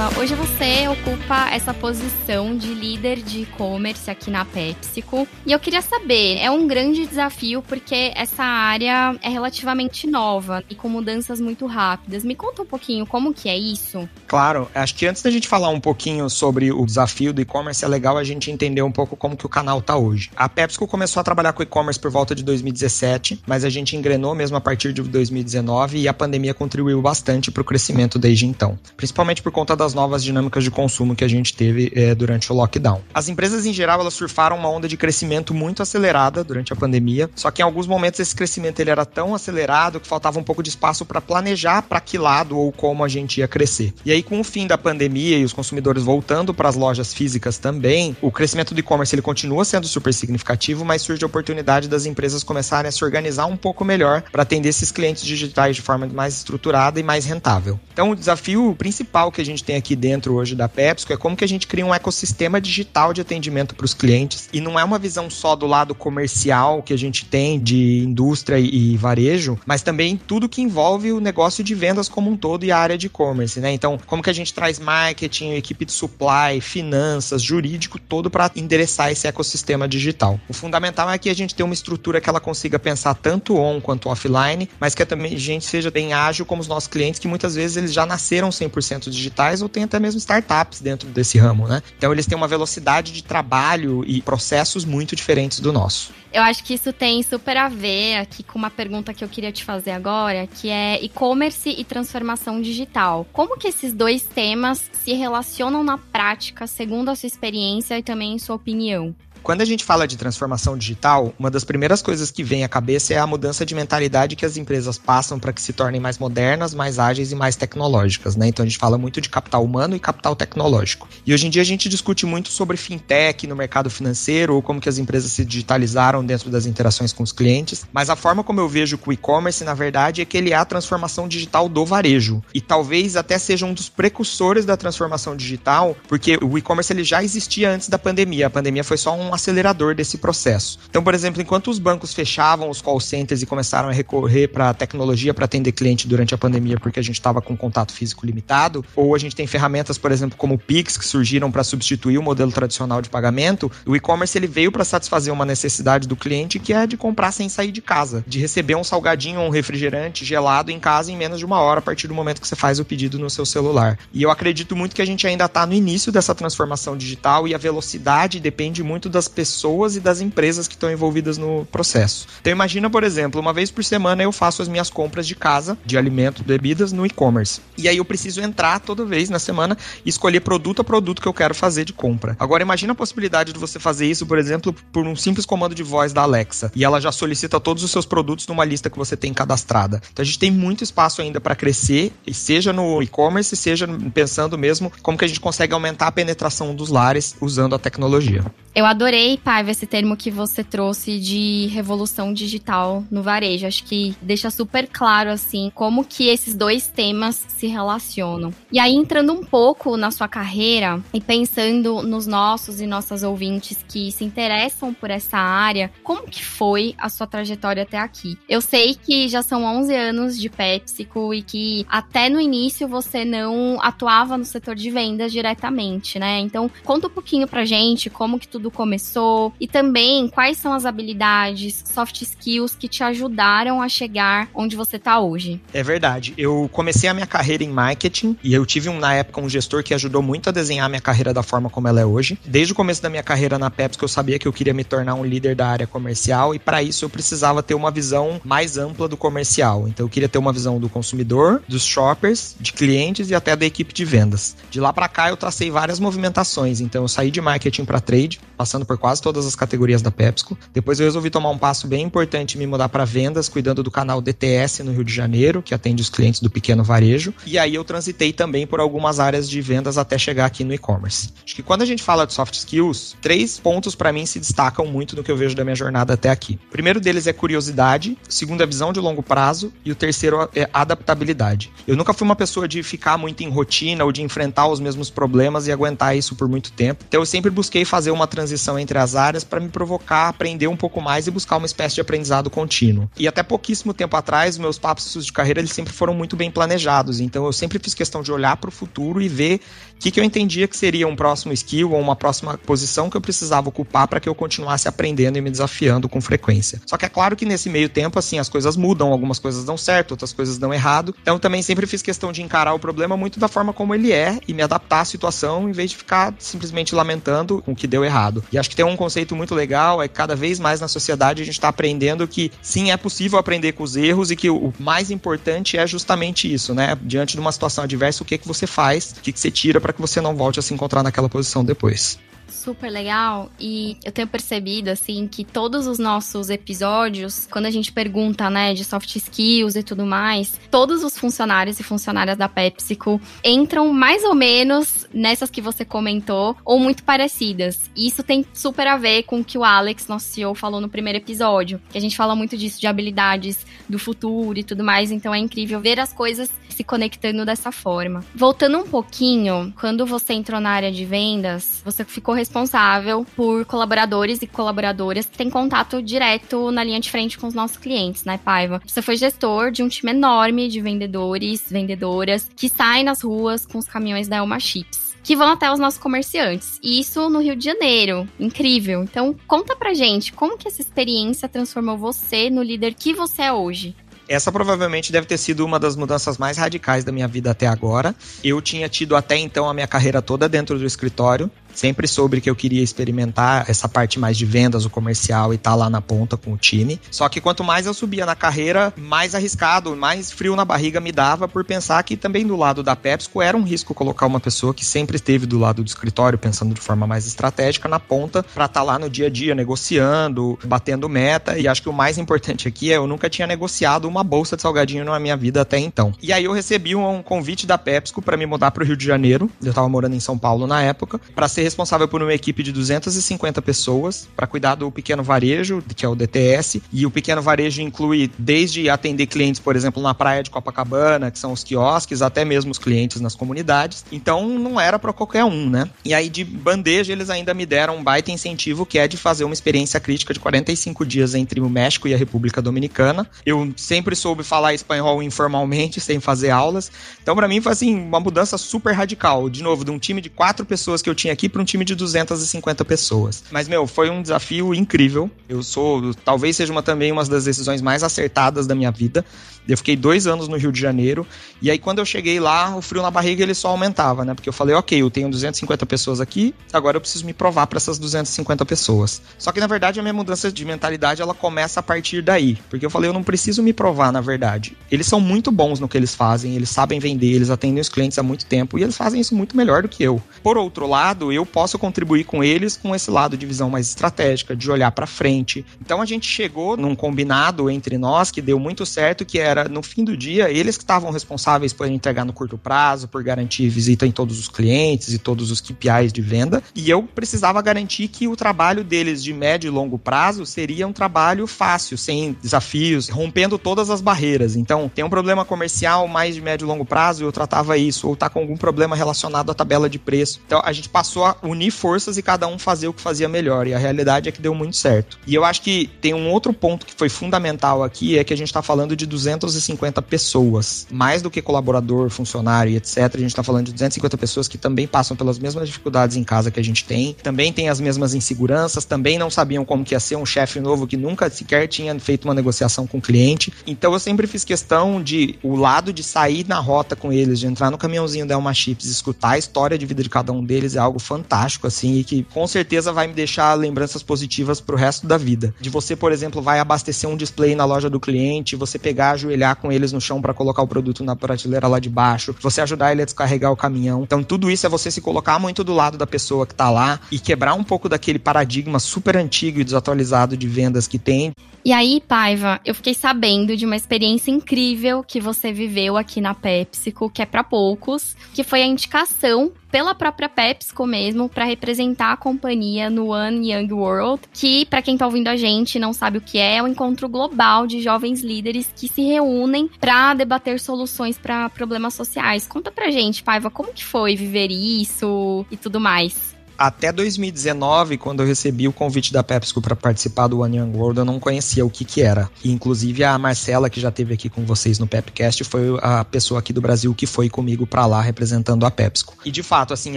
Paiva, 0.00 0.18
hoje 0.18 0.34
você 0.34 0.88
ocupa 0.88 1.50
essa 1.50 1.74
posição 1.74 2.56
de 2.56 2.72
líder 2.72 3.20
de 3.20 3.42
e-commerce 3.42 4.10
aqui 4.10 4.30
na 4.30 4.46
PepsiCo. 4.46 5.28
E 5.44 5.52
eu 5.52 5.58
queria 5.58 5.82
saber, 5.82 6.38
é 6.38 6.50
um 6.50 6.66
grande 6.66 7.06
desafio 7.06 7.62
porque 7.62 8.10
essa 8.14 8.42
área 8.42 9.14
é 9.20 9.28
relativamente 9.28 10.06
nova 10.06 10.64
e 10.70 10.74
com 10.74 10.88
mudanças 10.88 11.38
muito 11.38 11.66
rápidas. 11.66 12.24
Me 12.24 12.34
conta 12.34 12.62
um 12.62 12.66
pouquinho 12.66 13.04
como 13.04 13.34
que 13.34 13.48
é 13.48 13.58
isso? 13.58 14.08
Claro, 14.26 14.70
acho 14.74 14.94
que 14.94 15.06
antes 15.06 15.22
da 15.22 15.30
gente 15.30 15.46
falar 15.46 15.68
um 15.68 15.80
pouquinho 15.80 16.30
sobre 16.30 16.72
o 16.72 16.86
desafio 16.86 17.34
do 17.34 17.42
e-commerce, 17.42 17.84
é 17.84 17.88
legal 17.88 18.16
a 18.16 18.24
gente 18.24 18.50
entender 18.50 18.82
um 18.82 18.92
pouco 18.92 19.16
como 19.16 19.36
que 19.36 19.44
o 19.44 19.50
canal 19.50 19.82
tá 19.82 19.96
hoje. 19.96 20.30
A 20.34 20.48
PepsiCo 20.48 20.86
começou 20.86 21.20
a 21.20 21.24
trabalhar 21.24 21.52
com 21.52 21.62
e-commerce 21.62 22.00
por 22.00 22.10
volta 22.10 22.34
de 22.34 22.42
2017, 22.42 23.42
mas 23.46 23.64
a 23.64 23.68
gente 23.68 23.96
engrenou 23.96 24.34
mesmo 24.34 24.56
a 24.56 24.60
partir 24.60 24.94
de 24.94 25.02
2019 25.02 25.98
e 25.98 26.08
a 26.08 26.14
pandemia 26.14 26.54
contribuiu 26.54 27.02
bastante 27.02 27.50
para 27.50 27.60
o 27.60 27.64
crescimento 27.64 28.18
desde 28.18 28.46
então. 28.46 28.78
Principalmente 28.96 29.42
por 29.42 29.52
conta 29.52 29.76
das 29.76 29.90
novas 30.00 30.24
dinâmicas 30.24 30.64
de 30.64 30.70
consumo 30.70 31.14
que 31.14 31.22
a 31.22 31.28
gente 31.28 31.54
teve 31.54 31.92
é, 31.94 32.14
durante 32.14 32.50
o 32.50 32.54
lockdown. 32.54 33.02
As 33.12 33.28
empresas 33.28 33.66
em 33.66 33.72
geral 33.72 34.00
elas 34.00 34.14
surfaram 34.14 34.56
uma 34.56 34.70
onda 34.70 34.88
de 34.88 34.96
crescimento 34.96 35.52
muito 35.52 35.82
acelerada 35.82 36.42
durante 36.42 36.72
a 36.72 36.76
pandemia, 36.76 37.28
só 37.34 37.50
que 37.50 37.60
em 37.60 37.64
alguns 37.64 37.86
momentos 37.86 38.18
esse 38.18 38.34
crescimento 38.34 38.80
ele 38.80 38.88
era 38.88 39.04
tão 39.04 39.34
acelerado 39.34 40.00
que 40.00 40.08
faltava 40.08 40.38
um 40.38 40.42
pouco 40.42 40.62
de 40.62 40.70
espaço 40.70 41.04
para 41.04 41.20
planejar 41.20 41.82
para 41.82 42.00
que 42.00 42.16
lado 42.16 42.56
ou 42.56 42.72
como 42.72 43.04
a 43.04 43.08
gente 43.08 43.40
ia 43.40 43.48
crescer. 43.48 43.92
E 44.02 44.10
aí 44.10 44.22
com 44.22 44.40
o 44.40 44.44
fim 44.44 44.66
da 44.66 44.78
pandemia 44.78 45.36
e 45.36 45.44
os 45.44 45.52
consumidores 45.52 46.02
voltando 46.02 46.54
para 46.54 46.70
as 46.70 46.76
lojas 46.76 47.12
físicas 47.12 47.58
também, 47.58 48.16
o 48.22 48.32
crescimento 48.32 48.72
do 48.72 48.80
e-commerce 48.80 49.14
ele 49.14 49.20
continua 49.20 49.66
sendo 49.66 49.86
super 49.86 50.14
significativo, 50.14 50.82
mas 50.82 51.02
surge 51.02 51.22
a 51.22 51.26
oportunidade 51.26 51.88
das 51.88 52.06
empresas 52.06 52.42
começarem 52.42 52.88
a 52.88 52.92
se 52.92 53.04
organizar 53.04 53.44
um 53.44 53.56
pouco 53.56 53.84
melhor 53.84 54.22
para 54.32 54.44
atender 54.44 54.70
esses 54.70 54.90
clientes 54.90 55.24
digitais 55.24 55.76
de 55.76 55.82
forma 55.82 56.06
mais 56.06 56.38
estruturada 56.38 56.98
e 56.98 57.02
mais 57.02 57.26
rentável. 57.26 57.78
Então 57.92 58.10
o 58.10 58.16
desafio 58.16 58.74
principal 58.78 59.30
que 59.30 59.42
a 59.42 59.44
gente 59.44 59.62
tem 59.62 59.76
aqui 59.80 59.96
dentro 59.96 60.34
hoje 60.34 60.54
da 60.54 60.68
PepsiCo 60.68 61.12
é 61.12 61.16
como 61.16 61.36
que 61.36 61.44
a 61.44 61.48
gente 61.48 61.66
cria 61.66 61.84
um 61.84 61.94
ecossistema 61.94 62.60
digital 62.60 63.12
de 63.12 63.20
atendimento 63.20 63.74
para 63.74 63.84
os 63.84 63.94
clientes. 63.94 64.48
E 64.52 64.60
não 64.60 64.78
é 64.78 64.84
uma 64.84 64.98
visão 64.98 65.28
só 65.28 65.56
do 65.56 65.66
lado 65.66 65.94
comercial 65.94 66.82
que 66.82 66.92
a 66.92 66.98
gente 66.98 67.24
tem 67.24 67.58
de 67.58 68.04
indústria 68.04 68.58
e 68.58 68.96
varejo, 68.96 69.58
mas 69.66 69.82
também 69.82 70.16
tudo 70.16 70.48
que 70.48 70.62
envolve 70.62 71.12
o 71.12 71.20
negócio 71.20 71.64
de 71.64 71.74
vendas 71.74 72.08
como 72.08 72.30
um 72.30 72.36
todo 72.36 72.64
e 72.64 72.70
a 72.70 72.78
área 72.78 72.96
de 72.96 73.06
e-commerce, 73.06 73.60
né? 73.60 73.72
Então, 73.72 73.98
como 74.06 74.22
que 74.22 74.30
a 74.30 74.32
gente 74.32 74.54
traz 74.54 74.78
marketing, 74.78 75.52
equipe 75.52 75.84
de 75.84 75.92
supply, 75.92 76.60
finanças, 76.60 77.42
jurídico 77.42 77.98
todo 77.98 78.30
para 78.30 78.50
endereçar 78.54 79.10
esse 79.10 79.26
ecossistema 79.26 79.88
digital. 79.88 80.38
O 80.48 80.52
fundamental 80.52 81.10
é 81.10 81.18
que 81.18 81.28
a 81.28 81.34
gente 81.34 81.54
tenha 81.54 81.64
uma 81.64 81.74
estrutura 81.74 82.20
que 82.20 82.28
ela 82.28 82.40
consiga 82.40 82.78
pensar 82.78 83.14
tanto 83.14 83.56
on 83.56 83.80
quanto 83.80 84.08
offline, 84.08 84.68
mas 84.78 84.94
que 84.94 85.04
também 85.04 85.34
a 85.34 85.38
gente 85.38 85.64
seja 85.64 85.90
bem 85.90 86.12
ágil 86.12 86.46
como 86.46 86.60
os 86.60 86.68
nossos 86.68 86.88
clientes, 86.88 87.18
que 87.18 87.26
muitas 87.26 87.54
vezes 87.54 87.76
eles 87.76 87.92
já 87.92 88.06
nasceram 88.06 88.50
100% 88.50 89.10
digitais 89.10 89.62
ou 89.62 89.68
tem 89.72 89.84
até 89.84 89.98
mesmo 89.98 90.18
startups 90.18 90.80
dentro 90.80 91.08
desse 91.08 91.38
ramo, 91.38 91.66
né? 91.66 91.82
Então 91.96 92.12
eles 92.12 92.26
têm 92.26 92.36
uma 92.36 92.48
velocidade 92.48 93.12
de 93.12 93.22
trabalho 93.22 94.04
e 94.06 94.20
processos 94.20 94.84
muito 94.84 95.16
diferentes 95.16 95.60
do 95.60 95.72
nosso. 95.72 96.12
Eu 96.32 96.42
acho 96.42 96.62
que 96.62 96.74
isso 96.74 96.92
tem 96.92 97.22
super 97.24 97.56
a 97.56 97.68
ver 97.68 98.18
aqui 98.18 98.44
com 98.44 98.56
uma 98.56 98.70
pergunta 98.70 99.12
que 99.12 99.24
eu 99.24 99.28
queria 99.28 99.50
te 99.50 99.64
fazer 99.64 99.90
agora, 99.90 100.46
que 100.46 100.68
é 100.68 101.02
e-commerce 101.02 101.68
e 101.70 101.82
transformação 101.82 102.60
digital. 102.62 103.26
Como 103.32 103.58
que 103.58 103.66
esses 103.66 103.92
dois 103.92 104.22
temas 104.22 104.88
se 104.92 105.12
relacionam 105.12 105.82
na 105.82 105.98
prática, 105.98 106.68
segundo 106.68 107.08
a 107.08 107.16
sua 107.16 107.26
experiência 107.26 107.98
e 107.98 108.02
também 108.02 108.38
sua 108.38 108.54
opinião? 108.54 109.14
Quando 109.42 109.62
a 109.62 109.64
gente 109.64 109.84
fala 109.84 110.06
de 110.06 110.16
transformação 110.16 110.76
digital, 110.76 111.32
uma 111.38 111.50
das 111.50 111.64
primeiras 111.64 112.02
coisas 112.02 112.30
que 112.30 112.44
vem 112.44 112.62
à 112.62 112.68
cabeça 112.68 113.14
é 113.14 113.18
a 113.18 113.26
mudança 113.26 113.64
de 113.64 113.74
mentalidade 113.74 114.36
que 114.36 114.44
as 114.44 114.56
empresas 114.56 114.98
passam 114.98 115.38
para 115.38 115.52
que 115.52 115.62
se 115.62 115.72
tornem 115.72 116.00
mais 116.00 116.18
modernas, 116.18 116.74
mais 116.74 116.98
ágeis 116.98 117.32
e 117.32 117.34
mais 117.34 117.56
tecnológicas, 117.56 118.36
né? 118.36 118.48
Então 118.48 118.62
a 118.62 118.68
gente 118.68 118.78
fala 118.78 118.98
muito 118.98 119.20
de 119.20 119.28
capital 119.28 119.64
humano 119.64 119.96
e 119.96 120.00
capital 120.00 120.36
tecnológico. 120.36 121.08
E 121.26 121.32
hoje 121.32 121.46
em 121.46 121.50
dia 121.50 121.62
a 121.62 121.64
gente 121.64 121.88
discute 121.88 122.26
muito 122.26 122.50
sobre 122.50 122.76
fintech 122.76 123.46
no 123.46 123.56
mercado 123.56 123.90
financeiro 123.90 124.54
ou 124.54 124.62
como 124.62 124.80
que 124.80 124.88
as 124.88 124.98
empresas 124.98 125.32
se 125.32 125.44
digitalizaram 125.44 126.24
dentro 126.24 126.50
das 126.50 126.66
interações 126.66 127.12
com 127.12 127.22
os 127.22 127.32
clientes, 127.32 127.86
mas 127.92 128.10
a 128.10 128.16
forma 128.16 128.44
como 128.44 128.60
eu 128.60 128.68
vejo 128.68 128.98
o 129.04 129.12
e-commerce, 129.12 129.64
na 129.64 129.74
verdade, 129.74 130.20
é 130.20 130.24
que 130.24 130.36
ele 130.36 130.52
é 130.52 130.56
a 130.56 130.64
transformação 130.64 131.26
digital 131.26 131.68
do 131.68 131.84
varejo 131.84 132.42
e 132.54 132.60
talvez 132.60 133.16
até 133.16 133.38
seja 133.38 133.66
um 133.66 133.74
dos 133.74 133.88
precursores 133.88 134.64
da 134.64 134.76
transformação 134.76 135.34
digital, 135.34 135.96
porque 136.06 136.38
o 136.40 136.56
e-commerce 136.56 136.92
ele 136.92 137.02
já 137.02 137.24
existia 137.24 137.70
antes 137.70 137.88
da 137.88 137.98
pandemia. 137.98 138.46
A 138.46 138.50
pandemia 138.50 138.84
foi 138.84 138.96
só 138.96 139.16
um 139.16 139.29
um 139.30 139.34
acelerador 139.34 139.94
desse 139.94 140.18
processo. 140.18 140.78
Então, 140.88 141.02
por 141.02 141.14
exemplo, 141.14 141.40
enquanto 141.40 141.70
os 141.70 141.78
bancos 141.78 142.12
fechavam 142.12 142.68
os 142.68 142.82
call 142.82 143.00
centers 143.00 143.42
e 143.42 143.46
começaram 143.46 143.88
a 143.88 143.92
recorrer 143.92 144.48
para 144.48 144.70
a 144.70 144.74
tecnologia 144.74 145.32
para 145.32 145.44
atender 145.44 145.72
cliente 145.72 146.08
durante 146.08 146.34
a 146.34 146.38
pandemia 146.38 146.78
porque 146.78 146.98
a 146.98 147.02
gente 147.02 147.14
estava 147.14 147.40
com 147.40 147.56
contato 147.56 147.92
físico 147.92 148.26
limitado, 148.26 148.84
ou 148.96 149.14
a 149.14 149.18
gente 149.18 149.36
tem 149.36 149.46
ferramentas, 149.46 149.96
por 149.98 150.10
exemplo, 150.10 150.36
como 150.36 150.54
o 150.54 150.58
Pix 150.58 150.96
que 150.96 151.04
surgiram 151.04 151.50
para 151.50 151.62
substituir 151.62 152.18
o 152.18 152.22
modelo 152.22 152.50
tradicional 152.50 153.00
de 153.00 153.08
pagamento, 153.08 153.70
o 153.86 153.94
e-commerce 153.94 154.36
ele 154.36 154.46
veio 154.46 154.72
para 154.72 154.84
satisfazer 154.84 155.32
uma 155.32 155.44
necessidade 155.44 156.08
do 156.08 156.16
cliente 156.16 156.58
que 156.58 156.72
é 156.72 156.86
de 156.86 156.96
comprar 156.96 157.32
sem 157.32 157.48
sair 157.48 157.70
de 157.70 157.80
casa, 157.80 158.24
de 158.26 158.38
receber 158.38 158.74
um 158.74 158.84
salgadinho 158.84 159.40
ou 159.40 159.46
um 159.46 159.50
refrigerante 159.50 160.24
gelado 160.24 160.70
em 160.70 160.80
casa 160.80 161.12
em 161.12 161.16
menos 161.16 161.38
de 161.38 161.44
uma 161.44 161.60
hora 161.60 161.78
a 161.78 161.82
partir 161.82 162.08
do 162.08 162.14
momento 162.14 162.40
que 162.40 162.48
você 162.48 162.56
faz 162.56 162.78
o 162.78 162.84
pedido 162.84 163.18
no 163.18 163.30
seu 163.30 163.46
celular. 163.46 163.98
E 164.12 164.22
eu 164.22 164.30
acredito 164.30 164.74
muito 164.74 164.94
que 164.94 165.02
a 165.02 165.06
gente 165.06 165.26
ainda 165.26 165.44
está 165.44 165.66
no 165.66 165.74
início 165.74 166.10
dessa 166.10 166.34
transformação 166.34 166.96
digital 166.96 167.46
e 167.46 167.54
a 167.54 167.58
velocidade 167.58 168.40
depende 168.40 168.82
muito 168.82 169.08
da 169.08 169.19
das 169.20 169.28
pessoas 169.28 169.96
e 169.96 170.00
das 170.00 170.22
empresas 170.22 170.66
que 170.66 170.74
estão 170.74 170.90
envolvidas 170.90 171.36
no 171.36 171.66
processo. 171.66 172.26
Então 172.40 172.50
imagina, 172.50 172.88
por 172.88 173.04
exemplo, 173.04 173.38
uma 173.38 173.52
vez 173.52 173.70
por 173.70 173.84
semana 173.84 174.22
eu 174.22 174.32
faço 174.32 174.62
as 174.62 174.68
minhas 174.68 174.88
compras 174.88 175.26
de 175.26 175.34
casa, 175.34 175.76
de 175.84 175.98
alimento, 175.98 176.42
bebidas 176.42 176.90
no 176.90 177.04
e-commerce. 177.04 177.60
E 177.76 177.86
aí 177.86 177.98
eu 177.98 178.04
preciso 178.04 178.40
entrar 178.40 178.80
toda 178.80 179.04
vez 179.04 179.28
na 179.28 179.38
semana 179.38 179.76
e 180.06 180.08
escolher 180.08 180.40
produto 180.40 180.80
a 180.80 180.84
produto 180.84 181.20
que 181.20 181.28
eu 181.28 181.34
quero 181.34 181.54
fazer 181.54 181.84
de 181.84 181.92
compra. 181.92 182.34
Agora 182.40 182.62
imagina 182.62 182.92
a 182.92 182.96
possibilidade 182.96 183.52
de 183.52 183.58
você 183.58 183.78
fazer 183.78 184.06
isso, 184.06 184.24
por 184.24 184.38
exemplo, 184.38 184.74
por 184.90 185.06
um 185.06 185.14
simples 185.14 185.44
comando 185.44 185.74
de 185.74 185.82
voz 185.82 186.14
da 186.14 186.22
Alexa 186.22 186.72
e 186.74 186.82
ela 186.82 186.98
já 186.98 187.12
solicita 187.12 187.60
todos 187.60 187.84
os 187.84 187.90
seus 187.90 188.06
produtos 188.06 188.46
numa 188.46 188.64
lista 188.64 188.88
que 188.88 188.96
você 188.96 189.18
tem 189.18 189.34
cadastrada. 189.34 190.00
Então 190.10 190.22
a 190.22 190.26
gente 190.26 190.38
tem 190.38 190.50
muito 190.50 190.82
espaço 190.82 191.20
ainda 191.20 191.42
para 191.42 191.54
crescer, 191.54 192.10
seja 192.32 192.72
no 192.72 193.02
e-commerce, 193.02 193.54
seja 193.54 193.86
pensando 194.14 194.56
mesmo 194.56 194.90
como 195.02 195.18
que 195.18 195.26
a 195.26 195.28
gente 195.28 195.40
consegue 195.40 195.74
aumentar 195.74 196.06
a 196.06 196.12
penetração 196.12 196.74
dos 196.74 196.88
lares 196.88 197.36
usando 197.38 197.74
a 197.74 197.78
tecnologia. 197.78 198.42
Eu 198.72 198.86
adorei, 198.86 199.09
Paiva, 199.42 199.72
esse 199.72 199.86
termo 199.86 200.16
que 200.16 200.30
você 200.30 200.62
trouxe 200.62 201.18
de 201.18 201.66
revolução 201.72 202.32
digital 202.32 203.02
no 203.10 203.24
varejo. 203.24 203.66
Acho 203.66 203.82
que 203.82 204.14
deixa 204.22 204.50
super 204.50 204.86
claro, 204.86 205.30
assim, 205.30 205.72
como 205.74 206.04
que 206.04 206.28
esses 206.28 206.54
dois 206.54 206.86
temas 206.86 207.44
se 207.48 207.66
relacionam. 207.66 208.54
E 208.70 208.78
aí, 208.78 208.94
entrando 208.94 209.32
um 209.32 209.42
pouco 209.42 209.96
na 209.96 210.12
sua 210.12 210.28
carreira 210.28 211.02
e 211.12 211.20
pensando 211.20 212.02
nos 212.02 212.28
nossos 212.28 212.80
e 212.80 212.86
nossas 212.86 213.24
ouvintes 213.24 213.84
que 213.88 214.12
se 214.12 214.24
interessam 214.24 214.94
por 214.94 215.10
essa 215.10 215.38
área, 215.38 215.90
como 216.04 216.28
que 216.28 216.44
foi 216.44 216.94
a 216.96 217.08
sua 217.08 217.26
trajetória 217.26 217.82
até 217.82 217.98
aqui? 217.98 218.38
Eu 218.48 218.60
sei 218.60 218.94
que 218.94 219.28
já 219.28 219.42
são 219.42 219.64
11 219.64 219.92
anos 219.92 220.38
de 220.38 220.48
PepsiCo 220.48 221.34
e 221.34 221.42
que 221.42 221.84
até 221.88 222.28
no 222.28 222.40
início 222.40 222.86
você 222.86 223.24
não 223.24 223.78
atuava 223.82 224.38
no 224.38 224.44
setor 224.44 224.76
de 224.76 224.88
vendas 224.88 225.32
diretamente, 225.32 226.16
né? 226.16 226.38
Então, 226.38 226.70
conta 226.84 227.08
um 227.08 227.10
pouquinho 227.10 227.48
pra 227.48 227.64
gente 227.64 228.08
como 228.08 228.38
que 228.38 228.46
tudo 228.46 228.70
começou 228.70 228.99
começou 229.00 229.52
e 229.58 229.66
também 229.66 230.28
quais 230.28 230.58
são 230.58 230.74
as 230.74 230.84
habilidades, 230.84 231.82
soft 231.92 232.20
skills 232.20 232.76
que 232.78 232.86
te 232.86 233.02
ajudaram 233.02 233.80
a 233.80 233.88
chegar 233.88 234.48
onde 234.54 234.76
você 234.76 234.96
está 234.96 235.18
hoje. 235.18 235.60
É 235.72 235.82
verdade. 235.82 236.34
Eu 236.36 236.68
comecei 236.70 237.08
a 237.08 237.14
minha 237.14 237.26
carreira 237.26 237.64
em 237.64 237.68
marketing 237.68 238.36
e 238.44 238.52
eu 238.52 238.66
tive 238.66 238.90
um, 238.90 238.98
na 238.98 239.14
época 239.14 239.40
um 239.40 239.48
gestor 239.48 239.82
que 239.82 239.94
ajudou 239.94 240.22
muito 240.22 240.48
a 240.48 240.52
desenhar 240.52 240.86
a 240.86 240.88
minha 240.88 241.00
carreira 241.00 241.32
da 241.32 241.42
forma 241.42 241.70
como 241.70 241.88
ela 241.88 242.00
é 242.00 242.04
hoje. 242.04 242.38
Desde 242.44 242.72
o 242.72 242.76
começo 242.76 243.02
da 243.02 243.08
minha 243.08 243.22
carreira 243.22 243.58
na 243.58 243.70
Pepsi, 243.70 243.98
eu 244.02 244.08
sabia 244.08 244.38
que 244.38 244.46
eu 244.46 244.52
queria 244.52 244.74
me 244.74 244.84
tornar 244.84 245.14
um 245.14 245.24
líder 245.24 245.54
da 245.56 245.66
área 245.66 245.86
comercial 245.86 246.54
e 246.54 246.58
para 246.58 246.82
isso 246.82 247.04
eu 247.04 247.10
precisava 247.10 247.62
ter 247.62 247.74
uma 247.74 247.90
visão 247.90 248.40
mais 248.44 248.76
ampla 248.76 249.08
do 249.08 249.16
comercial. 249.16 249.88
Então 249.88 250.04
eu 250.04 250.10
queria 250.10 250.28
ter 250.28 250.38
uma 250.38 250.52
visão 250.52 250.78
do 250.78 250.88
consumidor, 250.88 251.62
dos 251.66 251.84
shoppers, 251.84 252.54
de 252.60 252.72
clientes 252.72 253.30
e 253.30 253.34
até 253.34 253.56
da 253.56 253.64
equipe 253.64 253.94
de 253.94 254.04
vendas. 254.04 254.56
De 254.70 254.80
lá 254.80 254.92
para 254.92 255.08
cá 255.08 255.30
eu 255.30 255.36
tracei 255.36 255.70
várias 255.70 255.98
movimentações. 255.98 256.80
Então 256.80 257.02
eu 257.02 257.08
saí 257.08 257.30
de 257.30 257.40
marketing 257.40 257.84
para 257.84 258.00
trade, 258.00 258.40
passando 258.56 258.84
por 258.90 258.98
quase 258.98 259.22
todas 259.22 259.46
as 259.46 259.54
categorias 259.54 260.02
da 260.02 260.10
PepsiCo. 260.10 260.58
Depois 260.72 260.98
eu 260.98 261.06
resolvi 261.06 261.30
tomar 261.30 261.50
um 261.50 261.56
passo 261.56 261.86
bem 261.86 262.02
importante 262.02 262.54
e 262.54 262.58
me 262.58 262.66
mudar 262.66 262.88
para 262.88 263.04
vendas, 263.04 263.48
cuidando 263.48 263.84
do 263.84 263.90
canal 263.90 264.20
DTS 264.20 264.82
no 264.82 264.90
Rio 264.90 265.04
de 265.04 265.14
Janeiro, 265.14 265.62
que 265.62 265.72
atende 265.72 266.02
os 266.02 266.10
clientes 266.10 266.40
do 266.40 266.50
pequeno 266.50 266.82
varejo. 266.82 267.32
E 267.46 267.56
aí 267.56 267.72
eu 267.72 267.84
transitei 267.84 268.32
também 268.32 268.66
por 268.66 268.80
algumas 268.80 269.20
áreas 269.20 269.48
de 269.48 269.60
vendas 269.60 269.96
até 269.96 270.18
chegar 270.18 270.44
aqui 270.44 270.64
no 270.64 270.74
e-commerce. 270.74 271.32
Acho 271.44 271.54
que 271.54 271.62
quando 271.62 271.82
a 271.82 271.84
gente 271.84 272.02
fala 272.02 272.26
de 272.26 272.32
soft 272.32 272.52
skills, 272.54 273.14
três 273.22 273.60
pontos 273.60 273.94
para 273.94 274.12
mim 274.12 274.26
se 274.26 274.40
destacam 274.40 274.84
muito 274.86 275.14
no 275.14 275.22
que 275.22 275.30
eu 275.30 275.36
vejo 275.36 275.54
da 275.54 275.62
minha 275.62 275.76
jornada 275.76 276.14
até 276.14 276.28
aqui. 276.28 276.58
O 276.66 276.72
primeiro 276.72 276.98
deles 276.98 277.28
é 277.28 277.32
curiosidade, 277.32 278.18
o 278.28 278.32
segundo 278.32 278.60
é 278.60 278.66
visão 278.66 278.92
de 278.92 278.98
longo 278.98 279.22
prazo 279.22 279.72
e 279.84 279.92
o 279.92 279.94
terceiro 279.94 280.48
é 280.52 280.68
adaptabilidade. 280.72 281.70
Eu 281.86 281.94
nunca 281.94 282.12
fui 282.12 282.24
uma 282.24 282.34
pessoa 282.34 282.66
de 282.66 282.82
ficar 282.82 283.16
muito 283.16 283.44
em 283.44 283.48
rotina 283.48 284.04
ou 284.04 284.10
de 284.10 284.20
enfrentar 284.20 284.66
os 284.66 284.80
mesmos 284.80 285.10
problemas 285.10 285.68
e 285.68 285.72
aguentar 285.72 286.16
isso 286.16 286.34
por 286.34 286.48
muito 286.48 286.72
tempo. 286.72 287.04
Então 287.06 287.20
eu 287.20 287.26
sempre 287.26 287.52
busquei 287.52 287.84
fazer 287.84 288.10
uma 288.10 288.26
transição 288.26 288.79
entre 288.80 288.98
as 288.98 289.14
áreas 289.14 289.44
para 289.44 289.60
me 289.60 289.68
provocar, 289.68 290.28
aprender 290.28 290.66
um 290.66 290.76
pouco 290.76 291.00
mais 291.00 291.26
e 291.26 291.30
buscar 291.30 291.56
uma 291.56 291.66
espécie 291.66 291.96
de 291.96 292.00
aprendizado 292.00 292.50
contínuo. 292.50 293.08
E 293.18 293.28
até 293.28 293.42
pouquíssimo 293.42 293.94
tempo 293.94 294.16
atrás, 294.16 294.58
meus 294.58 294.78
passos 294.78 295.24
de 295.24 295.32
carreira 295.32 295.60
eles 295.60 295.72
sempre 295.72 295.92
foram 295.92 296.14
muito 296.14 296.36
bem 296.36 296.50
planejados. 296.50 297.20
Então 297.20 297.44
eu 297.44 297.52
sempre 297.52 297.78
fiz 297.78 297.94
questão 297.94 298.22
de 298.22 298.32
olhar 298.32 298.56
para 298.56 298.68
o 298.68 298.72
futuro 298.72 299.20
e 299.20 299.28
ver 299.28 299.60
o 299.96 300.00
que, 300.00 300.10
que 300.10 300.18
eu 300.18 300.24
entendia 300.24 300.66
que 300.66 300.76
seria 300.76 301.06
um 301.06 301.14
próximo 301.14 301.52
skill 301.52 301.92
ou 301.92 302.00
uma 302.00 302.16
próxima 302.16 302.56
posição 302.58 303.10
que 303.10 303.16
eu 303.16 303.20
precisava 303.20 303.68
ocupar 303.68 304.08
para 304.08 304.18
que 304.18 304.28
eu 304.28 304.34
continuasse 304.34 304.88
aprendendo 304.88 305.36
e 305.36 305.40
me 305.40 305.50
desafiando 305.50 306.08
com 306.08 306.20
frequência. 306.20 306.80
Só 306.86 306.96
que 306.96 307.04
é 307.04 307.08
claro 307.08 307.36
que 307.36 307.44
nesse 307.44 307.68
meio 307.68 307.88
tempo, 307.88 308.18
assim, 308.18 308.38
as 308.38 308.48
coisas 308.48 308.76
mudam, 308.76 309.12
algumas 309.12 309.38
coisas 309.38 309.64
dão 309.64 309.76
certo, 309.76 310.12
outras 310.12 310.32
coisas 310.32 310.56
dão 310.56 310.72
errado. 310.72 311.14
Então 311.20 311.38
também 311.38 311.60
sempre 311.62 311.86
fiz 311.86 312.00
questão 312.00 312.32
de 312.32 312.42
encarar 312.42 312.72
o 312.72 312.78
problema 312.78 313.16
muito 313.16 313.38
da 313.38 313.48
forma 313.48 313.72
como 313.72 313.94
ele 313.94 314.12
é 314.12 314.38
e 314.48 314.54
me 314.54 314.62
adaptar 314.62 315.00
à 315.00 315.04
situação 315.04 315.68
em 315.68 315.72
vez 315.72 315.90
de 315.90 315.96
ficar 315.96 316.34
simplesmente 316.38 316.94
lamentando 316.94 317.62
com 317.62 317.72
o 317.72 317.76
que 317.76 317.86
deu 317.86 318.04
errado. 318.04 318.42
E 318.50 318.58
acho 318.58 318.69
que 318.70 318.76
tem 318.76 318.84
um 318.84 318.96
conceito 318.96 319.34
muito 319.34 319.54
legal, 319.54 320.00
é 320.00 320.06
que 320.06 320.14
cada 320.14 320.36
vez 320.36 320.60
mais 320.60 320.80
na 320.80 320.86
sociedade 320.86 321.42
a 321.42 321.44
gente 321.44 321.54
está 321.54 321.68
aprendendo 321.68 322.26
que 322.26 322.52
sim, 322.62 322.90
é 322.90 322.96
possível 322.96 323.38
aprender 323.38 323.72
com 323.72 323.82
os 323.82 323.96
erros 323.96 324.30
e 324.30 324.36
que 324.36 324.48
o 324.48 324.72
mais 324.78 325.10
importante 325.10 325.76
é 325.76 325.86
justamente 325.86 326.50
isso, 326.50 326.72
né? 326.72 326.96
Diante 327.02 327.34
de 327.34 327.40
uma 327.40 327.50
situação 327.50 327.84
adversa, 327.84 328.22
o 328.22 328.26
que, 328.26 328.38
que 328.38 328.46
você 328.46 328.66
faz, 328.66 329.14
o 329.18 329.20
que, 329.20 329.32
que 329.32 329.40
você 329.40 329.50
tira 329.50 329.80
para 329.80 329.92
que 329.92 330.00
você 330.00 330.20
não 330.20 330.36
volte 330.36 330.60
a 330.60 330.62
se 330.62 330.72
encontrar 330.72 331.02
naquela 331.02 331.28
posição 331.28 331.64
depois 331.64 332.18
super 332.60 332.90
legal 332.90 333.50
e 333.58 333.96
eu 334.04 334.12
tenho 334.12 334.28
percebido 334.28 334.88
assim 334.88 335.26
que 335.26 335.44
todos 335.44 335.86
os 335.86 335.98
nossos 335.98 336.50
episódios, 336.50 337.48
quando 337.50 337.66
a 337.66 337.70
gente 337.70 337.92
pergunta, 337.92 338.50
né, 338.50 338.74
de 338.74 338.84
soft 338.84 339.16
skills 339.16 339.76
e 339.76 339.82
tudo 339.82 340.04
mais, 340.04 340.60
todos 340.70 341.02
os 341.02 341.18
funcionários 341.18 341.80
e 341.80 341.82
funcionárias 341.82 342.36
da 342.36 342.48
PepsiCo 342.48 343.20
entram 343.42 343.92
mais 343.92 344.24
ou 344.24 344.34
menos 344.34 345.06
nessas 345.12 345.50
que 345.50 345.60
você 345.60 345.84
comentou 345.84 346.56
ou 346.64 346.78
muito 346.78 347.02
parecidas. 347.02 347.90
E 347.96 348.06
isso 348.06 348.22
tem 348.22 348.44
super 348.52 348.86
a 348.86 348.96
ver 348.96 349.22
com 349.24 349.40
o 349.40 349.44
que 349.44 349.58
o 349.58 349.64
Alex, 349.64 350.06
nosso 350.06 350.26
CEO, 350.26 350.54
falou 350.54 350.80
no 350.80 350.88
primeiro 350.88 351.18
episódio, 351.18 351.80
que 351.90 351.98
a 351.98 352.00
gente 352.00 352.16
fala 352.16 352.36
muito 352.36 352.56
disso 352.56 352.80
de 352.80 352.86
habilidades 352.86 353.66
do 353.88 353.98
futuro 353.98 354.58
e 354.58 354.64
tudo 354.64 354.84
mais, 354.84 355.10
então 355.10 355.34
é 355.34 355.38
incrível 355.38 355.80
ver 355.80 355.98
as 355.98 356.12
coisas 356.12 356.50
se 356.80 356.84
conectando 356.84 357.44
dessa 357.44 357.70
forma. 357.70 358.24
Voltando 358.34 358.78
um 358.78 358.84
pouquinho, 358.84 359.72
quando 359.78 360.06
você 360.06 360.32
entrou 360.32 360.58
na 360.60 360.70
área 360.70 360.90
de 360.90 361.04
vendas, 361.04 361.82
você 361.84 362.04
ficou 362.04 362.34
responsável 362.34 363.26
por 363.36 363.66
colaboradores 363.66 364.40
e 364.40 364.46
colaboradoras 364.46 365.26
que 365.26 365.36
têm 365.36 365.50
contato 365.50 366.02
direto 366.02 366.70
na 366.70 366.82
linha 366.82 366.98
de 366.98 367.10
frente 367.10 367.38
com 367.38 367.46
os 367.46 367.54
nossos 367.54 367.76
clientes, 367.76 368.24
né, 368.24 368.38
Paiva? 368.42 368.80
Você 368.86 369.02
foi 369.02 369.16
gestor 369.16 369.70
de 369.70 369.82
um 369.82 369.88
time 369.88 370.12
enorme 370.12 370.68
de 370.68 370.80
vendedores, 370.80 371.66
vendedoras 371.70 372.48
que 372.56 372.70
saem 372.70 373.04
nas 373.04 373.22
ruas 373.22 373.66
com 373.66 373.76
os 373.76 373.86
caminhões 373.86 374.26
da 374.26 374.36
Elma 374.36 374.58
Chips 374.58 375.10
que 375.22 375.36
vão 375.36 375.50
até 375.50 375.70
os 375.70 375.78
nossos 375.78 376.00
comerciantes. 376.00 376.80
E 376.82 376.98
isso 376.98 377.28
no 377.28 377.40
Rio 377.40 377.54
de 377.54 377.66
Janeiro. 377.66 378.26
Incrível. 378.38 379.02
Então, 379.02 379.36
conta 379.46 379.76
pra 379.76 379.92
gente 379.92 380.32
como 380.32 380.56
que 380.56 380.66
essa 380.66 380.80
experiência 380.80 381.46
transformou 381.46 381.98
você 381.98 382.48
no 382.48 382.62
líder 382.62 382.94
que 382.94 383.12
você 383.12 383.42
é 383.42 383.52
hoje. 383.52 383.94
Essa 384.30 384.52
provavelmente 384.52 385.10
deve 385.10 385.26
ter 385.26 385.36
sido 385.36 385.66
uma 385.66 385.76
das 385.76 385.96
mudanças 385.96 386.38
mais 386.38 386.56
radicais 386.56 387.02
da 387.02 387.10
minha 387.10 387.26
vida 387.26 387.50
até 387.50 387.66
agora. 387.66 388.14
Eu 388.44 388.62
tinha 388.62 388.88
tido 388.88 389.16
até 389.16 389.36
então 389.36 389.68
a 389.68 389.74
minha 389.74 389.88
carreira 389.88 390.22
toda 390.22 390.48
dentro 390.48 390.78
do 390.78 390.86
escritório, 390.86 391.50
Sempre 391.74 392.06
soube 392.06 392.40
que 392.40 392.50
eu 392.50 392.56
queria 392.56 392.82
experimentar 392.82 393.64
essa 393.68 393.88
parte 393.88 394.18
mais 394.18 394.36
de 394.36 394.44
vendas, 394.44 394.84
o 394.84 394.90
comercial 394.90 395.52
e 395.52 395.56
estar 395.56 395.70
tá 395.70 395.76
lá 395.76 395.90
na 395.90 396.00
ponta 396.00 396.36
com 396.36 396.52
o 396.52 396.56
time. 396.56 397.00
Só 397.10 397.28
que 397.28 397.40
quanto 397.40 397.64
mais 397.64 397.86
eu 397.86 397.94
subia 397.94 398.26
na 398.26 398.34
carreira, 398.34 398.92
mais 398.96 399.34
arriscado, 399.34 399.94
mais 399.96 400.30
frio 400.30 400.56
na 400.56 400.64
barriga 400.64 401.00
me 401.00 401.12
dava 401.12 401.48
por 401.48 401.64
pensar 401.64 402.02
que 402.02 402.16
também 402.16 402.46
do 402.46 402.56
lado 402.56 402.82
da 402.82 402.94
PepsiCo 402.96 403.42
era 403.42 403.56
um 403.56 403.62
risco 403.62 403.94
colocar 403.94 404.26
uma 404.26 404.40
pessoa 404.40 404.74
que 404.74 404.84
sempre 404.84 405.16
esteve 405.16 405.46
do 405.46 405.58
lado 405.58 405.82
do 405.82 405.86
escritório, 405.86 406.38
pensando 406.38 406.74
de 406.74 406.80
forma 406.80 407.06
mais 407.06 407.26
estratégica, 407.26 407.88
na 407.88 408.00
ponta, 408.00 408.42
para 408.42 408.66
estar 408.66 408.80
tá 408.80 408.82
lá 408.82 408.98
no 408.98 409.08
dia 409.08 409.26
a 409.26 409.30
dia 409.30 409.54
negociando, 409.54 410.58
batendo 410.64 411.08
meta. 411.08 411.58
E 411.58 411.66
acho 411.68 411.82
que 411.82 411.88
o 411.88 411.92
mais 411.92 412.18
importante 412.18 412.68
aqui 412.68 412.92
é 412.92 412.96
eu 412.96 413.06
nunca 413.06 413.28
tinha 413.28 413.46
negociado 413.46 414.06
uma 414.06 414.22
bolsa 414.22 414.56
de 414.56 414.62
salgadinho 414.62 415.04
na 415.04 415.18
minha 415.18 415.36
vida 415.36 415.60
até 415.60 415.78
então. 415.78 416.12
E 416.22 416.32
aí 416.32 416.44
eu 416.44 416.52
recebi 416.52 416.94
um 416.94 417.22
convite 417.22 417.66
da 417.66 417.78
PepsiCo 417.78 418.22
para 418.22 418.36
me 418.36 418.46
mudar 418.46 418.70
para 418.70 418.82
o 418.82 418.86
Rio 418.86 418.96
de 418.96 419.04
Janeiro. 419.04 419.50
Eu 419.62 419.70
estava 419.70 419.88
morando 419.88 420.14
em 420.14 420.20
São 420.20 420.38
Paulo 420.38 420.66
na 420.66 420.82
época, 420.82 421.20
para 421.34 421.48
ser 421.48 421.59
responsável 421.62 422.08
por 422.08 422.22
uma 422.22 422.34
equipe 422.34 422.62
de 422.62 422.72
250 422.72 423.60
pessoas 423.62 424.28
para 424.36 424.46
cuidar 424.46 424.74
do 424.74 424.90
pequeno 424.90 425.22
varejo, 425.22 425.82
que 425.94 426.04
é 426.04 426.08
o 426.08 426.14
DTS, 426.14 426.82
e 426.92 427.06
o 427.06 427.10
pequeno 427.10 427.42
varejo 427.42 427.82
inclui 427.82 428.30
desde 428.38 428.88
atender 428.88 429.26
clientes, 429.26 429.60
por 429.60 429.76
exemplo, 429.76 430.02
na 430.02 430.14
praia 430.14 430.42
de 430.42 430.50
Copacabana, 430.50 431.30
que 431.30 431.38
são 431.38 431.52
os 431.52 431.62
quiosques, 431.62 432.22
até 432.22 432.44
mesmo 432.44 432.70
os 432.70 432.78
clientes 432.78 433.20
nas 433.20 433.34
comunidades. 433.34 434.04
Então 434.10 434.48
não 434.58 434.80
era 434.80 434.98
para 434.98 435.12
qualquer 435.12 435.44
um, 435.44 435.68
né? 435.68 435.88
E 436.04 436.14
aí 436.14 436.28
de 436.28 436.44
bandeja 436.44 437.12
eles 437.12 437.30
ainda 437.30 437.52
me 437.54 437.66
deram 437.66 437.96
um 437.96 438.02
baita 438.02 438.30
incentivo 438.30 438.86
que 438.86 438.98
é 438.98 439.06
de 439.06 439.16
fazer 439.16 439.44
uma 439.44 439.54
experiência 439.54 440.00
crítica 440.00 440.32
de 440.32 440.40
45 440.40 441.04
dias 441.04 441.34
entre 441.34 441.60
o 441.60 441.68
México 441.68 442.08
e 442.08 442.14
a 442.14 442.16
República 442.16 442.62
Dominicana. 442.62 443.28
Eu 443.44 443.72
sempre 443.76 444.16
soube 444.16 444.42
falar 444.42 444.74
espanhol 444.74 445.22
informalmente, 445.22 446.00
sem 446.00 446.20
fazer 446.20 446.50
aulas. 446.50 446.90
Então 447.22 447.36
para 447.36 447.48
mim 447.48 447.60
foi 447.60 447.72
assim 447.72 447.94
uma 447.94 448.20
mudança 448.20 448.56
super 448.56 448.94
radical, 448.94 449.48
de 449.48 449.62
novo, 449.62 449.84
de 449.84 449.90
um 449.90 449.98
time 449.98 450.20
de 450.20 450.30
quatro 450.30 450.64
pessoas 450.64 451.02
que 451.02 451.10
eu 451.10 451.14
tinha 451.14 451.32
aqui 451.32 451.48
para 451.50 451.60
um 451.60 451.64
time 451.64 451.84
de 451.84 451.94
250 451.94 452.84
pessoas. 452.84 453.44
Mas, 453.50 453.68
meu, 453.68 453.86
foi 453.86 454.08
um 454.08 454.22
desafio 454.22 454.74
incrível. 454.74 455.30
Eu 455.48 455.62
sou, 455.62 456.14
talvez 456.24 456.56
seja 456.56 456.72
uma, 456.72 456.82
também 456.82 457.12
uma 457.12 457.24
das 457.24 457.44
decisões 457.44 457.82
mais 457.82 458.02
acertadas 458.02 458.66
da 458.66 458.74
minha 458.74 458.90
vida. 458.90 459.24
Eu 459.68 459.76
fiquei 459.76 459.94
dois 459.94 460.26
anos 460.26 460.48
no 460.48 460.56
Rio 460.56 460.72
de 460.72 460.80
Janeiro. 460.80 461.26
E 461.62 461.70
aí, 461.70 461.78
quando 461.78 461.98
eu 461.98 462.06
cheguei 462.06 462.40
lá, 462.40 462.76
o 462.76 462.82
frio 462.82 463.02
na 463.02 463.10
barriga 463.10 463.42
ele 463.42 463.54
só 463.54 463.68
aumentava, 463.68 464.24
né? 464.24 464.34
Porque 464.34 464.48
eu 464.48 464.52
falei, 464.52 464.74
ok, 464.74 465.00
eu 465.00 465.10
tenho 465.10 465.28
250 465.28 465.86
pessoas 465.86 466.20
aqui, 466.20 466.54
agora 466.72 466.96
eu 466.96 467.00
preciso 467.00 467.24
me 467.24 467.32
provar 467.32 467.66
para 467.66 467.76
essas 467.76 467.98
250 467.98 468.64
pessoas. 468.64 469.22
Só 469.38 469.52
que, 469.52 469.60
na 469.60 469.66
verdade, 469.66 470.00
a 470.00 470.02
minha 470.02 470.12
mudança 470.12 470.50
de 470.50 470.64
mentalidade 470.64 471.22
ela 471.22 471.34
começa 471.34 471.80
a 471.80 471.82
partir 471.82 472.22
daí. 472.22 472.58
Porque 472.68 472.84
eu 472.84 472.90
falei, 472.90 473.10
eu 473.10 473.14
não 473.14 473.22
preciso 473.22 473.62
me 473.62 473.72
provar, 473.72 474.12
na 474.12 474.20
verdade. 474.20 474.76
Eles 474.90 475.06
são 475.06 475.20
muito 475.20 475.52
bons 475.52 475.78
no 475.78 475.88
que 475.88 475.96
eles 475.96 476.14
fazem, 476.14 476.56
eles 476.56 476.70
sabem 476.70 476.98
vender, 476.98 477.32
eles 477.32 477.50
atendem 477.50 477.80
os 477.80 477.88
clientes 477.88 478.18
há 478.18 478.22
muito 478.22 478.46
tempo 478.46 478.78
e 478.78 478.82
eles 478.82 478.96
fazem 478.96 479.20
isso 479.20 479.34
muito 479.34 479.56
melhor 479.56 479.82
do 479.82 479.88
que 479.88 480.02
eu. 480.02 480.20
Por 480.42 480.56
outro 480.56 480.86
lado, 480.86 481.32
eu 481.32 481.39
posso 481.46 481.78
contribuir 481.78 482.24
com 482.24 482.42
eles 482.42 482.76
com 482.76 482.94
esse 482.94 483.10
lado 483.10 483.36
de 483.36 483.46
visão 483.46 483.70
mais 483.70 483.88
estratégica, 483.88 484.54
de 484.56 484.70
olhar 484.70 484.90
para 484.92 485.06
frente. 485.06 485.64
Então 485.80 486.00
a 486.00 486.06
gente 486.06 486.26
chegou 486.26 486.76
num 486.76 486.94
combinado 486.94 487.70
entre 487.70 487.98
nós 487.98 488.30
que 488.30 488.42
deu 488.42 488.58
muito 488.58 488.84
certo, 488.86 489.24
que 489.24 489.38
era 489.38 489.68
no 489.68 489.82
fim 489.82 490.04
do 490.04 490.16
dia 490.16 490.50
eles 490.50 490.76
que 490.76 490.84
estavam 490.84 491.10
responsáveis 491.10 491.72
por 491.72 491.86
entregar 491.88 492.24
no 492.24 492.32
curto 492.32 492.58
prazo, 492.58 493.08
por 493.08 493.22
garantir 493.22 493.68
visita 493.68 494.06
em 494.06 494.12
todos 494.12 494.38
os 494.38 494.48
clientes 494.48 495.12
e 495.12 495.18
todos 495.18 495.50
os 495.50 495.60
KPIs 495.60 496.12
de 496.12 496.20
venda, 496.20 496.62
e 496.74 496.90
eu 496.90 497.02
precisava 497.02 497.60
garantir 497.62 498.08
que 498.08 498.28
o 498.28 498.36
trabalho 498.36 498.84
deles 498.84 499.22
de 499.22 499.32
médio 499.32 499.68
e 499.68 499.70
longo 499.70 499.98
prazo 499.98 500.44
seria 500.46 500.86
um 500.86 500.92
trabalho 500.92 501.46
fácil, 501.46 501.96
sem 501.96 502.36
desafios, 502.42 503.08
rompendo 503.08 503.58
todas 503.58 503.90
as 503.90 504.00
barreiras. 504.00 504.56
Então, 504.56 504.90
tem 504.92 505.04
um 505.04 505.10
problema 505.10 505.44
comercial 505.44 506.06
mais 506.08 506.34
de 506.34 506.40
médio 506.40 506.64
e 506.64 506.68
longo 506.68 506.84
prazo, 506.84 507.24
eu 507.24 507.32
tratava 507.32 507.76
isso, 507.76 508.08
ou 508.08 508.16
tá 508.16 508.28
com 508.28 508.40
algum 508.40 508.56
problema 508.56 508.96
relacionado 508.96 509.50
à 509.50 509.54
tabela 509.54 509.88
de 509.88 509.98
preço. 509.98 510.40
Então, 510.46 510.60
a 510.64 510.72
gente 510.72 510.88
passou 510.88 511.29
unir 511.42 511.70
forças 511.70 512.18
e 512.18 512.22
cada 512.22 512.46
um 512.46 512.58
fazer 512.58 512.88
o 512.88 512.92
que 512.92 513.00
fazia 513.00 513.28
melhor. 513.28 513.66
E 513.66 513.74
a 513.74 513.78
realidade 513.78 514.28
é 514.28 514.32
que 514.32 514.40
deu 514.40 514.54
muito 514.54 514.76
certo. 514.76 515.18
E 515.26 515.34
eu 515.34 515.44
acho 515.44 515.62
que 515.62 515.88
tem 516.00 516.14
um 516.14 516.30
outro 516.30 516.52
ponto 516.52 516.86
que 516.86 516.94
foi 516.94 517.08
fundamental 517.08 517.82
aqui, 517.82 518.18
é 518.18 518.24
que 518.24 518.32
a 518.32 518.36
gente 518.36 518.48
está 518.48 518.62
falando 518.62 518.96
de 518.96 519.06
250 519.06 520.00
pessoas. 520.02 520.86
Mais 520.90 521.22
do 521.22 521.30
que 521.30 521.42
colaborador, 521.42 522.10
funcionário 522.10 522.72
e 522.72 522.76
etc. 522.76 522.98
A 522.98 523.18
gente 523.18 523.28
está 523.28 523.42
falando 523.42 523.66
de 523.66 523.72
250 523.72 524.16
pessoas 524.16 524.48
que 524.48 524.58
também 524.58 524.86
passam 524.86 525.16
pelas 525.16 525.38
mesmas 525.38 525.66
dificuldades 525.66 526.16
em 526.16 526.24
casa 526.24 526.50
que 526.50 526.60
a 526.60 526.64
gente 526.64 526.84
tem, 526.84 527.14
também 527.22 527.52
tem 527.52 527.68
as 527.68 527.80
mesmas 527.80 528.14
inseguranças, 528.14 528.84
também 528.84 529.18
não 529.18 529.30
sabiam 529.30 529.64
como 529.64 529.84
que 529.84 529.94
ia 529.94 530.00
ser 530.00 530.16
um 530.16 530.26
chefe 530.26 530.60
novo 530.60 530.86
que 530.86 530.96
nunca 530.96 531.28
sequer 531.30 531.66
tinha 531.66 531.98
feito 531.98 532.24
uma 532.24 532.34
negociação 532.34 532.86
com 532.86 532.98
o 532.98 533.00
cliente. 533.00 533.52
Então 533.66 533.92
eu 533.92 533.98
sempre 533.98 534.26
fiz 534.26 534.44
questão 534.44 535.02
de 535.02 535.38
o 535.42 535.56
lado 535.56 535.92
de 535.92 536.02
sair 536.02 536.46
na 536.46 536.58
rota 536.58 536.96
com 536.96 537.12
eles, 537.12 537.38
de 537.38 537.46
entrar 537.46 537.70
no 537.70 537.78
caminhãozinho 537.78 538.26
da 538.26 538.34
Elma 538.34 538.52
Chips, 538.54 538.86
escutar 538.86 539.30
a 539.30 539.38
história 539.38 539.78
de 539.78 539.86
vida 539.86 540.02
de 540.02 540.08
cada 540.08 540.32
um 540.32 540.44
deles 540.44 540.76
é 540.76 540.78
algo 540.78 540.98
fantástico, 540.98 541.19
assim, 541.66 541.96
e 541.96 542.04
que 542.04 542.22
com 542.24 542.46
certeza 542.46 542.92
vai 542.92 543.06
me 543.06 543.14
deixar 543.14 543.54
lembranças 543.54 544.02
positivas 544.02 544.60
pro 544.60 544.76
resto 544.76 545.06
da 545.06 545.16
vida. 545.16 545.54
De 545.60 545.70
você, 545.70 545.96
por 545.96 546.12
exemplo, 546.12 546.42
vai 546.42 546.58
abastecer 546.58 547.08
um 547.08 547.16
display 547.16 547.54
na 547.54 547.64
loja 547.64 547.90
do 547.90 548.00
cliente, 548.00 548.56
você 548.56 548.78
pegar, 548.78 549.12
ajoelhar 549.12 549.56
com 549.56 549.70
eles 549.72 549.92
no 549.92 550.00
chão 550.00 550.20
para 550.20 550.34
colocar 550.34 550.62
o 550.62 550.68
produto 550.68 551.04
na 551.04 551.16
prateleira 551.16 551.66
lá 551.66 551.78
de 551.78 551.88
baixo, 551.88 552.34
você 552.40 552.60
ajudar 552.60 552.92
ele 552.92 553.02
a 553.02 553.04
descarregar 553.04 553.52
o 553.52 553.56
caminhão. 553.56 554.02
Então 554.02 554.22
tudo 554.22 554.50
isso 554.50 554.66
é 554.66 554.68
você 554.68 554.90
se 554.90 555.00
colocar 555.00 555.38
muito 555.38 555.64
do 555.64 555.74
lado 555.74 555.98
da 555.98 556.06
pessoa 556.06 556.46
que 556.46 556.54
tá 556.54 556.70
lá 556.70 557.00
e 557.10 557.18
quebrar 557.18 557.54
um 557.54 557.64
pouco 557.64 557.88
daquele 557.88 558.18
paradigma 558.18 558.78
super 558.78 559.16
antigo 559.16 559.60
e 559.60 559.64
desatualizado 559.64 560.36
de 560.36 560.48
vendas 560.48 560.86
que 560.86 560.98
tem. 560.98 561.32
E 561.64 561.72
aí, 561.72 562.02
Paiva, 562.06 562.58
eu 562.64 562.74
fiquei 562.74 562.94
sabendo 562.94 563.54
de 563.54 563.66
uma 563.66 563.76
experiência 563.76 564.30
incrível 564.30 565.04
que 565.06 565.20
você 565.20 565.52
viveu 565.52 565.96
aqui 565.96 566.20
na 566.20 566.34
PepsiCo, 566.34 567.10
que 567.10 567.20
é 567.20 567.26
para 567.26 567.44
poucos, 567.44 568.16
que 568.32 568.42
foi 568.42 568.62
a 568.62 568.66
indicação 568.66 569.52
pela 569.70 569.94
própria 569.94 570.28
PepsiCo 570.28 570.86
mesmo 570.86 571.28
para 571.28 571.44
representar 571.44 572.12
a 572.12 572.16
companhia 572.16 572.90
no 572.90 573.08
One 573.12 573.52
Young 573.52 573.72
World, 573.72 574.22
que 574.32 574.66
para 574.66 574.82
quem 574.82 574.96
tá 574.96 575.06
ouvindo 575.06 575.28
a 575.28 575.36
gente 575.36 575.78
não 575.78 575.92
sabe 575.92 576.18
o 576.18 576.20
que 576.20 576.38
é, 576.38 576.56
é 576.56 576.62
um 576.62 576.68
encontro 576.68 577.08
global 577.08 577.66
de 577.66 577.80
jovens 577.80 578.22
líderes 578.22 578.72
que 578.74 578.88
se 578.88 579.02
reúnem 579.02 579.70
para 579.80 580.14
debater 580.14 580.58
soluções 580.60 581.18
para 581.18 581.48
problemas 581.48 581.94
sociais. 581.94 582.46
Conta 582.46 582.70
pra 582.70 582.90
gente, 582.90 583.22
Paiva, 583.22 583.50
como 583.50 583.72
que 583.72 583.84
foi 583.84 584.16
viver 584.16 584.50
isso 584.50 585.46
e 585.50 585.56
tudo 585.56 585.80
mais? 585.80 586.39
Até 586.60 586.92
2019, 586.92 587.96
quando 587.96 588.22
eu 588.22 588.26
recebi 588.26 588.68
o 588.68 588.72
convite 588.72 589.14
da 589.14 589.22
PepsiCo 589.22 589.62
para 589.62 589.74
participar 589.74 590.26
do 590.26 590.40
One 590.40 590.58
Young 590.58 590.76
World, 590.76 590.98
eu 590.98 591.06
não 591.06 591.18
conhecia 591.18 591.64
o 591.64 591.70
que 591.70 591.86
que 591.86 592.02
era. 592.02 592.30
E, 592.44 592.52
inclusive 592.52 593.02
a 593.02 593.16
Marcela, 593.16 593.70
que 593.70 593.80
já 593.80 593.90
teve 593.90 594.12
aqui 594.12 594.28
com 594.28 594.44
vocês 594.44 594.78
no 594.78 594.86
Pepcast, 594.86 595.42
foi 595.44 595.78
a 595.80 596.04
pessoa 596.04 596.38
aqui 596.38 596.52
do 596.52 596.60
Brasil 596.60 596.94
que 596.94 597.06
foi 597.06 597.30
comigo 597.30 597.66
para 597.66 597.86
lá 597.86 598.02
representando 598.02 598.66
a 598.66 598.70
PepsiCo. 598.70 599.14
E 599.24 599.30
de 599.30 599.42
fato, 599.42 599.72
assim, 599.72 599.96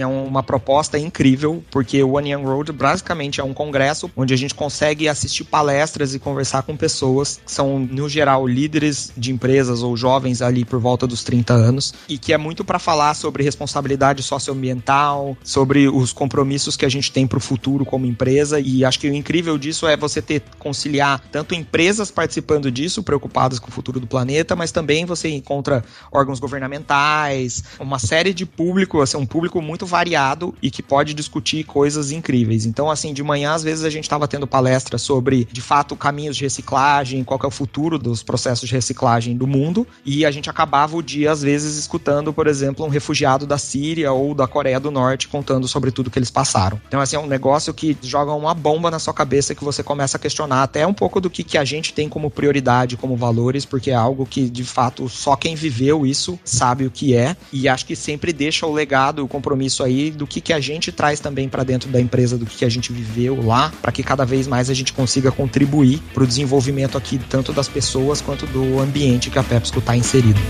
é 0.00 0.06
uma 0.06 0.42
proposta 0.42 0.98
incrível, 0.98 1.62
porque 1.70 2.02
o 2.02 2.12
One 2.12 2.32
Young 2.32 2.46
World 2.46 2.72
basicamente 2.72 3.42
é 3.42 3.44
um 3.44 3.52
congresso 3.52 4.10
onde 4.16 4.32
a 4.32 4.36
gente 4.38 4.54
consegue 4.54 5.06
assistir 5.06 5.44
palestras 5.44 6.14
e 6.14 6.18
conversar 6.18 6.62
com 6.62 6.74
pessoas 6.74 7.42
que 7.44 7.52
são, 7.52 7.78
no 7.78 8.08
geral, 8.08 8.46
líderes 8.48 9.12
de 9.14 9.30
empresas 9.30 9.82
ou 9.82 9.94
jovens 9.98 10.40
ali 10.40 10.64
por 10.64 10.80
volta 10.80 11.06
dos 11.06 11.22
30 11.22 11.52
anos, 11.52 11.92
e 12.08 12.16
que 12.16 12.32
é 12.32 12.38
muito 12.38 12.64
para 12.64 12.78
falar 12.78 13.12
sobre 13.12 13.44
responsabilidade 13.44 14.22
socioambiental, 14.22 15.36
sobre 15.44 15.90
os 15.90 16.10
compromissos 16.10 16.53
compromissos 16.54 16.76
que 16.76 16.86
a 16.86 16.88
gente 16.88 17.10
tem 17.10 17.26
para 17.26 17.38
o 17.38 17.40
futuro 17.40 17.84
como 17.84 18.06
empresa. 18.06 18.60
E 18.60 18.84
acho 18.84 18.98
que 18.98 19.08
o 19.08 19.14
incrível 19.14 19.58
disso 19.58 19.86
é 19.86 19.96
você 19.96 20.22
ter 20.22 20.42
conciliar 20.58 21.20
tanto 21.32 21.54
empresas 21.54 22.10
participando 22.10 22.70
disso, 22.70 23.02
preocupadas 23.02 23.58
com 23.58 23.68
o 23.68 23.72
futuro 23.72 23.98
do 23.98 24.06
planeta, 24.06 24.54
mas 24.54 24.70
também 24.70 25.04
você 25.04 25.28
encontra 25.28 25.84
órgãos 26.12 26.38
governamentais, 26.38 27.64
uma 27.80 27.98
série 27.98 28.32
de 28.32 28.46
público, 28.46 29.00
assim, 29.00 29.16
um 29.16 29.26
público 29.26 29.60
muito 29.60 29.86
variado 29.86 30.54
e 30.62 30.70
que 30.70 30.82
pode 30.82 31.14
discutir 31.14 31.64
coisas 31.64 32.10
incríveis. 32.10 32.66
Então, 32.66 32.90
assim, 32.90 33.12
de 33.12 33.22
manhã 33.22 33.52
às 33.52 33.62
vezes 33.62 33.84
a 33.84 33.90
gente 33.90 34.04
estava 34.04 34.28
tendo 34.28 34.46
palestra 34.46 34.98
sobre, 34.98 35.46
de 35.50 35.60
fato, 35.60 35.96
caminhos 35.96 36.36
de 36.36 36.44
reciclagem, 36.44 37.24
qual 37.24 37.40
é 37.42 37.46
o 37.46 37.50
futuro 37.50 37.98
dos 37.98 38.22
processos 38.22 38.68
de 38.68 38.74
reciclagem 38.74 39.36
do 39.36 39.46
mundo, 39.46 39.86
e 40.04 40.24
a 40.24 40.30
gente 40.30 40.48
acabava 40.48 40.96
o 40.96 41.02
dia 41.02 41.32
às 41.32 41.42
vezes 41.42 41.76
escutando, 41.76 42.32
por 42.32 42.46
exemplo, 42.46 42.84
um 42.84 42.88
refugiado 42.88 43.46
da 43.46 43.58
Síria 43.58 44.12
ou 44.12 44.34
da 44.34 44.46
Coreia 44.46 44.78
do 44.78 44.90
Norte 44.90 45.28
contando 45.28 45.66
sobre 45.66 45.90
tudo 45.90 46.10
que 46.10 46.18
eles 46.18 46.30
passaram 46.30 46.43
passaram. 46.44 46.78
Então, 46.86 47.00
assim, 47.00 47.16
é 47.16 47.18
um 47.18 47.26
negócio 47.26 47.72
que 47.72 47.96
joga 48.02 48.32
uma 48.32 48.52
bomba 48.52 48.90
na 48.90 48.98
sua 48.98 49.14
cabeça 49.14 49.54
que 49.54 49.64
você 49.64 49.82
começa 49.82 50.18
a 50.18 50.20
questionar 50.20 50.62
até 50.62 50.86
um 50.86 50.92
pouco 50.92 51.18
do 51.18 51.30
que, 51.30 51.42
que 51.42 51.56
a 51.56 51.64
gente 51.64 51.94
tem 51.94 52.06
como 52.06 52.30
prioridade, 52.30 52.98
como 52.98 53.16
valores, 53.16 53.64
porque 53.64 53.90
é 53.90 53.94
algo 53.94 54.26
que, 54.26 54.50
de 54.50 54.62
fato, 54.62 55.08
só 55.08 55.34
quem 55.34 55.54
viveu 55.54 56.04
isso 56.04 56.38
sabe 56.44 56.84
o 56.84 56.90
que 56.90 57.16
é. 57.16 57.34
E 57.50 57.66
acho 57.66 57.86
que 57.86 57.96
sempre 57.96 58.30
deixa 58.30 58.66
o 58.66 58.72
legado, 58.72 59.24
o 59.24 59.28
compromisso 59.28 59.82
aí 59.82 60.10
do 60.10 60.26
que, 60.26 60.40
que 60.40 60.52
a 60.52 60.60
gente 60.60 60.92
traz 60.92 61.18
também 61.18 61.48
para 61.48 61.64
dentro 61.64 61.88
da 61.90 62.00
empresa, 62.00 62.36
do 62.36 62.44
que, 62.44 62.58
que 62.58 62.64
a 62.64 62.70
gente 62.70 62.92
viveu 62.92 63.42
lá, 63.42 63.72
para 63.80 63.90
que 63.90 64.02
cada 64.02 64.26
vez 64.26 64.46
mais 64.46 64.68
a 64.68 64.74
gente 64.74 64.92
consiga 64.92 65.32
contribuir 65.32 66.02
para 66.12 66.24
o 66.24 66.26
desenvolvimento 66.26 66.98
aqui, 66.98 67.18
tanto 67.18 67.52
das 67.52 67.68
pessoas 67.68 68.20
quanto 68.20 68.46
do 68.46 68.78
ambiente 68.78 69.30
que 69.30 69.38
a 69.38 69.42
PepsiCo 69.42 69.78
está 69.78 69.96
inserido. 69.96 70.40